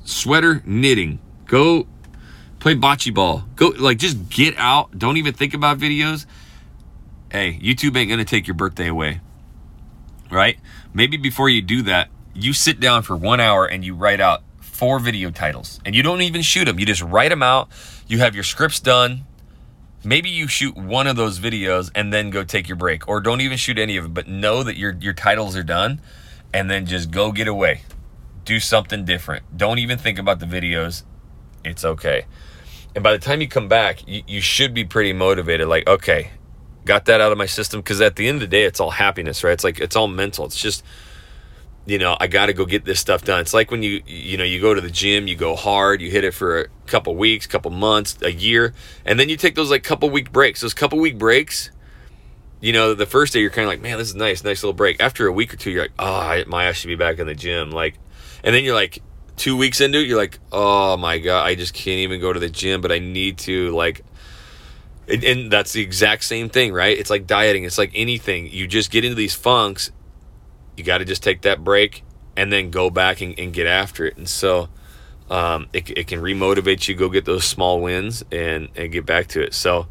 sweater 0.03 0.61
knitting. 0.65 1.19
Go 1.45 1.87
play 2.61 2.75
bocce 2.75 3.13
ball. 3.13 3.43
Go 3.57 3.73
like 3.77 3.97
just 3.97 4.29
get 4.29 4.55
out. 4.57 4.97
Don't 4.97 5.17
even 5.17 5.33
think 5.33 5.53
about 5.53 5.79
videos. 5.79 6.25
Hey, 7.29 7.59
YouTube 7.61 7.97
ain't 7.97 8.09
gonna 8.09 8.23
take 8.23 8.47
your 8.47 8.55
birthday 8.55 8.87
away. 8.87 9.19
Right? 10.29 10.57
Maybe 10.93 11.17
before 11.17 11.49
you 11.49 11.61
do 11.61 11.81
that, 11.83 12.09
you 12.33 12.53
sit 12.53 12.79
down 12.79 13.03
for 13.03 13.17
one 13.17 13.41
hour 13.41 13.65
and 13.65 13.83
you 13.83 13.95
write 13.95 14.21
out 14.21 14.43
four 14.61 14.99
video 14.99 15.29
titles. 15.31 15.81
And 15.85 15.93
you 15.93 16.03
don't 16.03 16.21
even 16.21 16.41
shoot 16.41 16.65
them. 16.65 16.79
You 16.79 16.85
just 16.85 17.01
write 17.01 17.29
them 17.29 17.43
out. 17.43 17.69
You 18.07 18.19
have 18.19 18.35
your 18.35 18.45
scripts 18.45 18.79
done. 18.79 19.25
Maybe 20.03 20.29
you 20.29 20.47
shoot 20.47 20.75
one 20.75 21.07
of 21.07 21.15
those 21.15 21.39
videos 21.39 21.91
and 21.93 22.13
then 22.13 22.29
go 22.29 22.43
take 22.43 22.67
your 22.67 22.77
break. 22.77 23.07
Or 23.07 23.19
don't 23.19 23.41
even 23.41 23.57
shoot 23.57 23.77
any 23.77 23.97
of 23.97 24.03
them, 24.03 24.13
but 24.13 24.27
know 24.27 24.63
that 24.63 24.77
your 24.77 24.95
your 25.01 25.13
titles 25.13 25.55
are 25.57 25.63
done 25.63 25.99
and 26.53 26.69
then 26.69 26.85
just 26.85 27.11
go 27.11 27.31
get 27.31 27.47
away. 27.47 27.81
Do 28.45 28.59
something 28.59 29.03
different. 29.03 29.57
Don't 29.57 29.79
even 29.79 29.97
think 29.97 30.19
about 30.19 30.39
the 30.39 30.45
videos. 30.45 31.03
It's 31.63 31.85
okay. 31.85 32.25
And 32.95 33.03
by 33.03 33.13
the 33.13 33.19
time 33.19 33.41
you 33.41 33.47
come 33.47 33.67
back, 33.67 34.07
you, 34.07 34.23
you 34.27 34.41
should 34.41 34.73
be 34.73 34.83
pretty 34.83 35.13
motivated. 35.13 35.67
Like, 35.67 35.87
okay, 35.87 36.31
got 36.85 37.05
that 37.05 37.21
out 37.21 37.31
of 37.31 37.37
my 37.37 37.45
system. 37.45 37.79
Because 37.79 38.01
at 38.01 38.15
the 38.15 38.27
end 38.27 38.35
of 38.35 38.41
the 38.41 38.47
day, 38.47 38.63
it's 38.63 38.79
all 38.79 38.91
happiness, 38.91 39.43
right? 39.43 39.53
It's 39.53 39.63
like, 39.63 39.79
it's 39.79 39.95
all 39.95 40.07
mental. 40.07 40.45
It's 40.45 40.59
just, 40.59 40.83
you 41.85 41.97
know, 41.97 42.17
I 42.19 42.27
got 42.27 42.47
to 42.47 42.53
go 42.53 42.65
get 42.65 42.85
this 42.85 42.99
stuff 42.99 43.23
done. 43.23 43.39
It's 43.41 43.53
like 43.53 43.71
when 43.71 43.81
you, 43.81 44.01
you 44.05 44.37
know, 44.37 44.43
you 44.43 44.59
go 44.59 44.73
to 44.73 44.81
the 44.81 44.91
gym, 44.91 45.27
you 45.27 45.35
go 45.35 45.55
hard, 45.55 46.01
you 46.01 46.11
hit 46.11 46.23
it 46.23 46.33
for 46.33 46.61
a 46.61 46.67
couple 46.85 47.15
weeks, 47.15 47.47
couple 47.47 47.71
months, 47.71 48.17
a 48.21 48.31
year, 48.31 48.73
and 49.05 49.19
then 49.19 49.29
you 49.29 49.37
take 49.37 49.55
those 49.55 49.71
like 49.71 49.83
couple 49.83 50.09
week 50.09 50.31
breaks. 50.31 50.61
Those 50.61 50.73
couple 50.73 50.99
week 50.99 51.17
breaks, 51.17 51.71
you 52.59 52.73
know, 52.73 52.93
the 52.93 53.07
first 53.07 53.33
day 53.33 53.39
you're 53.39 53.49
kind 53.49 53.65
of 53.65 53.69
like, 53.69 53.81
man, 53.81 53.97
this 53.97 54.09
is 54.09 54.15
nice, 54.15 54.43
nice 54.43 54.61
little 54.63 54.73
break. 54.73 55.01
After 55.01 55.25
a 55.25 55.31
week 55.31 55.53
or 55.53 55.57
two, 55.57 55.71
you're 55.71 55.83
like, 55.83 55.93
oh, 55.97 56.43
my 56.47 56.65
ass 56.65 56.75
should 56.75 56.89
be 56.89 56.95
back 56.95 57.17
in 57.17 57.25
the 57.25 57.33
gym. 57.33 57.71
Like, 57.71 57.97
and 58.43 58.53
then 58.53 58.63
you're 58.63 58.75
like, 58.75 59.01
two 59.41 59.57
weeks 59.57 59.81
into 59.81 59.97
it, 59.97 60.05
you're 60.05 60.19
like, 60.19 60.37
oh 60.51 60.95
my 60.97 61.17
god, 61.17 61.47
I 61.47 61.55
just 61.55 61.73
can't 61.73 61.97
even 62.01 62.21
go 62.21 62.31
to 62.31 62.39
the 62.39 62.47
gym, 62.47 62.79
but 62.79 62.91
I 62.91 62.99
need 62.99 63.39
to. 63.39 63.71
Like, 63.71 64.05
and, 65.07 65.23
and 65.23 65.51
that's 65.51 65.73
the 65.73 65.81
exact 65.81 66.25
same 66.25 66.47
thing, 66.47 66.71
right? 66.71 66.95
It's 66.95 67.09
like 67.09 67.25
dieting. 67.25 67.63
It's 67.63 67.79
like 67.79 67.89
anything. 67.95 68.51
You 68.51 68.67
just 68.67 68.91
get 68.91 69.03
into 69.03 69.15
these 69.15 69.33
funks. 69.33 69.89
You 70.77 70.83
got 70.83 70.99
to 70.99 71.05
just 71.05 71.23
take 71.23 71.41
that 71.41 71.63
break 71.63 72.03
and 72.37 72.53
then 72.53 72.69
go 72.69 72.91
back 72.91 73.21
and, 73.21 73.37
and 73.39 73.51
get 73.51 73.65
after 73.65 74.05
it. 74.05 74.15
And 74.15 74.29
so, 74.29 74.69
um, 75.27 75.67
it, 75.73 75.89
it 75.89 76.05
can 76.05 76.21
remotivate 76.21 76.87
you. 76.87 76.93
Go 76.93 77.09
get 77.09 77.25
those 77.25 77.43
small 77.43 77.81
wins 77.81 78.23
and 78.31 78.69
and 78.75 78.91
get 78.91 79.07
back 79.07 79.25
to 79.29 79.41
it. 79.41 79.55
So, 79.55 79.87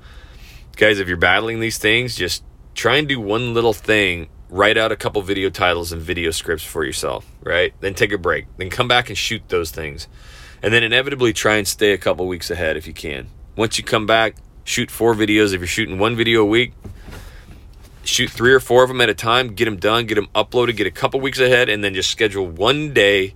guys, 0.77 1.01
if 1.01 1.09
you're 1.09 1.17
battling 1.17 1.59
these 1.59 1.77
things, 1.77 2.15
just 2.15 2.45
try 2.77 2.99
and 2.99 3.09
do 3.09 3.19
one 3.19 3.53
little 3.53 3.73
thing 3.73 4.29
write 4.51 4.77
out 4.77 4.93
a 4.93 4.97
couple 4.97 5.23
video 5.23 5.49
titles 5.49 5.93
and 5.93 6.03
video 6.03 6.31
scripts 6.31 6.65
for 6.65 6.85
yourself 6.85 7.25
right? 7.43 7.75
Then 7.81 7.95
take 7.95 8.13
a 8.13 8.19
break. 8.19 8.47
Then 8.57 8.71
come 8.71 8.89
back 8.89 9.09
and 9.09 9.19
shoot 9.19 9.43
those 9.49 9.71
things. 9.71 10.09
And 10.63 10.73
then 10.73 10.83
inevitably 10.83 11.33
try 11.33 11.57
and 11.57 11.67
stay 11.67 11.93
a 11.93 11.99
couple 11.99 12.27
weeks 12.27 12.51
ahead 12.51 12.77
if 12.77 12.87
you 12.87 12.93
can. 12.93 13.29
Once 13.57 13.79
you 13.79 13.85
come 13.85 14.07
back 14.07 14.37
shoot 14.65 14.91
four 14.91 15.15
videos. 15.15 15.53
If 15.53 15.61
you're 15.61 15.67
shooting 15.67 15.99
one 15.99 16.17
video 16.17 16.43
a 16.43 16.47
week 16.47 16.73
shoot 18.03 18.31
three 18.31 18.53
or 18.53 18.61
four 18.61 18.83
of 18.83 18.89
them 18.89 19.01
at 19.01 19.11
a 19.11 19.15
time 19.15 19.49
get 19.55 19.67
them 19.67 19.77
done 19.77 20.07
get 20.07 20.15
them 20.15 20.27
uploaded 20.35 20.75
get 20.75 20.87
a 20.87 20.91
couple 20.91 21.21
weeks 21.21 21.39
ahead 21.39 21.69
and 21.69 21.85
then 21.85 21.93
just 21.93 22.11
schedule 22.11 22.47
one 22.47 22.95
day 22.95 23.35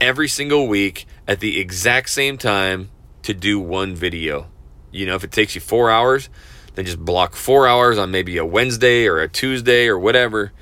every 0.00 0.26
single 0.26 0.66
week 0.66 1.06
at 1.28 1.40
the 1.40 1.60
exact 1.60 2.08
same 2.08 2.38
time 2.38 2.90
to 3.22 3.34
do 3.34 3.60
one 3.60 3.94
video. 3.94 4.50
You 4.90 5.06
know 5.06 5.14
if 5.14 5.24
it 5.24 5.32
takes 5.32 5.54
you 5.54 5.60
four 5.60 5.90
hours 5.90 6.28
then 6.74 6.84
just 6.84 6.98
block 6.98 7.34
four 7.34 7.66
hours 7.66 7.98
on 7.98 8.10
maybe 8.10 8.36
a 8.36 8.44
Wednesday 8.44 9.06
or 9.06 9.20
a 9.20 9.28
Tuesday 9.28 9.88
or 9.88 9.98
whatever. 9.98 10.52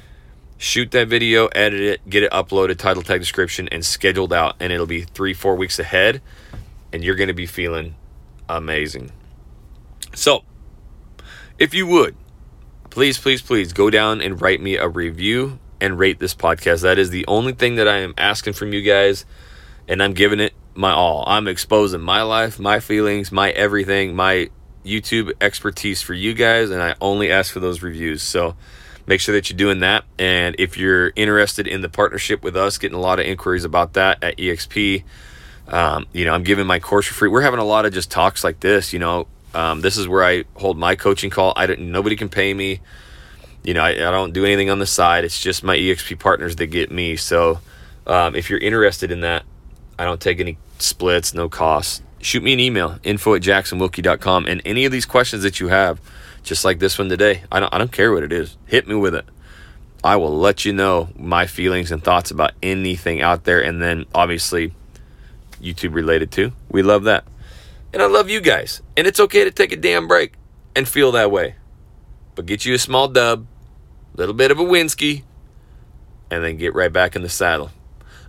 Shoot 0.56 0.90
that 0.90 1.08
video, 1.08 1.46
edit 1.48 1.80
it, 1.80 2.10
get 2.10 2.24
it 2.24 2.32
uploaded, 2.32 2.78
title, 2.78 3.02
tag, 3.02 3.20
description, 3.20 3.68
and 3.68 3.84
scheduled 3.84 4.32
out. 4.32 4.56
And 4.58 4.72
it'll 4.72 4.86
be 4.86 5.02
three, 5.02 5.34
four 5.34 5.54
weeks 5.54 5.78
ahead. 5.78 6.20
And 6.92 7.04
you're 7.04 7.14
going 7.14 7.28
to 7.28 7.34
be 7.34 7.46
feeling 7.46 7.94
amazing. 8.48 9.12
So, 10.14 10.42
if 11.58 11.74
you 11.74 11.86
would, 11.86 12.16
please, 12.90 13.18
please, 13.18 13.42
please 13.42 13.72
go 13.72 13.90
down 13.90 14.20
and 14.20 14.40
write 14.40 14.60
me 14.60 14.76
a 14.76 14.88
review 14.88 15.58
and 15.80 15.98
rate 15.98 16.18
this 16.18 16.34
podcast. 16.34 16.82
That 16.82 16.98
is 16.98 17.10
the 17.10 17.26
only 17.28 17.52
thing 17.52 17.76
that 17.76 17.86
I 17.86 17.98
am 17.98 18.14
asking 18.18 18.54
from 18.54 18.72
you 18.72 18.82
guys. 18.82 19.24
And 19.86 20.02
I'm 20.02 20.12
giving 20.12 20.40
it 20.40 20.54
my 20.74 20.92
all. 20.92 21.24
I'm 21.26 21.46
exposing 21.46 22.00
my 22.00 22.22
life, 22.22 22.58
my 22.58 22.80
feelings, 22.80 23.30
my 23.30 23.50
everything, 23.50 24.16
my 24.16 24.50
YouTube 24.88 25.32
expertise 25.40 26.02
for 26.02 26.14
you 26.14 26.34
guys, 26.34 26.70
and 26.70 26.82
I 26.82 26.94
only 27.00 27.30
ask 27.30 27.52
for 27.52 27.60
those 27.60 27.82
reviews. 27.82 28.22
So 28.22 28.56
make 29.06 29.20
sure 29.20 29.34
that 29.34 29.50
you're 29.50 29.56
doing 29.56 29.80
that. 29.80 30.04
And 30.18 30.54
if 30.58 30.76
you're 30.76 31.12
interested 31.16 31.66
in 31.66 31.80
the 31.80 31.88
partnership 31.88 32.42
with 32.42 32.56
us, 32.56 32.78
getting 32.78 32.96
a 32.96 33.00
lot 33.00 33.18
of 33.18 33.26
inquiries 33.26 33.64
about 33.64 33.94
that 33.94 34.22
at 34.22 34.36
EXP. 34.36 35.04
Um, 35.68 36.06
you 36.12 36.24
know, 36.24 36.32
I'm 36.32 36.44
giving 36.44 36.66
my 36.66 36.78
course 36.78 37.06
for 37.06 37.14
free. 37.14 37.28
We're 37.28 37.42
having 37.42 37.60
a 37.60 37.64
lot 37.64 37.84
of 37.86 37.92
just 37.92 38.10
talks 38.10 38.42
like 38.42 38.60
this. 38.60 38.92
You 38.92 38.98
know, 38.98 39.26
um, 39.54 39.80
this 39.80 39.96
is 39.96 40.08
where 40.08 40.24
I 40.24 40.44
hold 40.54 40.78
my 40.78 40.94
coaching 40.94 41.30
call. 41.30 41.52
I 41.56 41.66
don't. 41.66 41.90
Nobody 41.92 42.16
can 42.16 42.28
pay 42.28 42.54
me. 42.54 42.80
You 43.64 43.74
know, 43.74 43.82
I, 43.82 43.90
I 43.90 44.10
don't 44.10 44.32
do 44.32 44.44
anything 44.44 44.70
on 44.70 44.78
the 44.78 44.86
side. 44.86 45.24
It's 45.24 45.40
just 45.40 45.62
my 45.62 45.76
EXP 45.76 46.18
partners 46.20 46.56
that 46.56 46.68
get 46.68 46.90
me. 46.90 47.16
So, 47.16 47.60
um, 48.06 48.34
if 48.34 48.48
you're 48.48 48.60
interested 48.60 49.10
in 49.10 49.20
that, 49.20 49.44
I 49.98 50.04
don't 50.04 50.20
take 50.20 50.40
any 50.40 50.56
splits, 50.78 51.34
no 51.34 51.48
costs 51.48 52.02
shoot 52.20 52.42
me 52.42 52.52
an 52.52 52.60
email, 52.60 52.98
info 53.02 53.34
at 53.34 53.42
jacksonwilkey.com. 53.42 54.46
And 54.46 54.62
any 54.64 54.84
of 54.84 54.92
these 54.92 55.06
questions 55.06 55.42
that 55.42 55.60
you 55.60 55.68
have, 55.68 56.00
just 56.42 56.64
like 56.64 56.78
this 56.78 56.98
one 56.98 57.08
today, 57.08 57.42
I 57.50 57.60
don't, 57.60 57.72
I 57.72 57.78
don't 57.78 57.92
care 57.92 58.12
what 58.12 58.22
it 58.22 58.32
is. 58.32 58.56
Hit 58.66 58.88
me 58.88 58.94
with 58.94 59.14
it. 59.14 59.24
I 60.02 60.16
will 60.16 60.36
let 60.36 60.64
you 60.64 60.72
know 60.72 61.08
my 61.16 61.46
feelings 61.46 61.90
and 61.90 62.02
thoughts 62.02 62.30
about 62.30 62.52
anything 62.62 63.20
out 63.20 63.44
there. 63.44 63.60
And 63.60 63.82
then 63.82 64.06
obviously, 64.14 64.72
YouTube 65.60 65.94
related 65.94 66.30
too. 66.30 66.52
We 66.70 66.82
love 66.82 67.04
that. 67.04 67.24
And 67.92 68.02
I 68.02 68.06
love 68.06 68.30
you 68.30 68.40
guys. 68.40 68.82
And 68.96 69.06
it's 69.06 69.20
okay 69.20 69.44
to 69.44 69.50
take 69.50 69.72
a 69.72 69.76
damn 69.76 70.06
break 70.06 70.34
and 70.76 70.86
feel 70.86 71.12
that 71.12 71.30
way. 71.30 71.56
But 72.34 72.46
get 72.46 72.64
you 72.64 72.74
a 72.74 72.78
small 72.78 73.08
dub, 73.08 73.46
little 74.14 74.34
bit 74.34 74.50
of 74.50 74.60
a 74.60 74.64
winski, 74.64 75.24
and 76.30 76.44
then 76.44 76.56
get 76.56 76.74
right 76.74 76.92
back 76.92 77.16
in 77.16 77.22
the 77.22 77.28
saddle. 77.28 77.70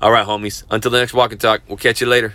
All 0.01 0.11
right, 0.11 0.25
homies. 0.25 0.63
Until 0.71 0.91
the 0.91 0.99
next 0.99 1.13
walk 1.13 1.31
and 1.31 1.41
talk, 1.41 1.61
we'll 1.67 1.77
catch 1.77 2.01
you 2.01 2.07
later. 2.07 2.33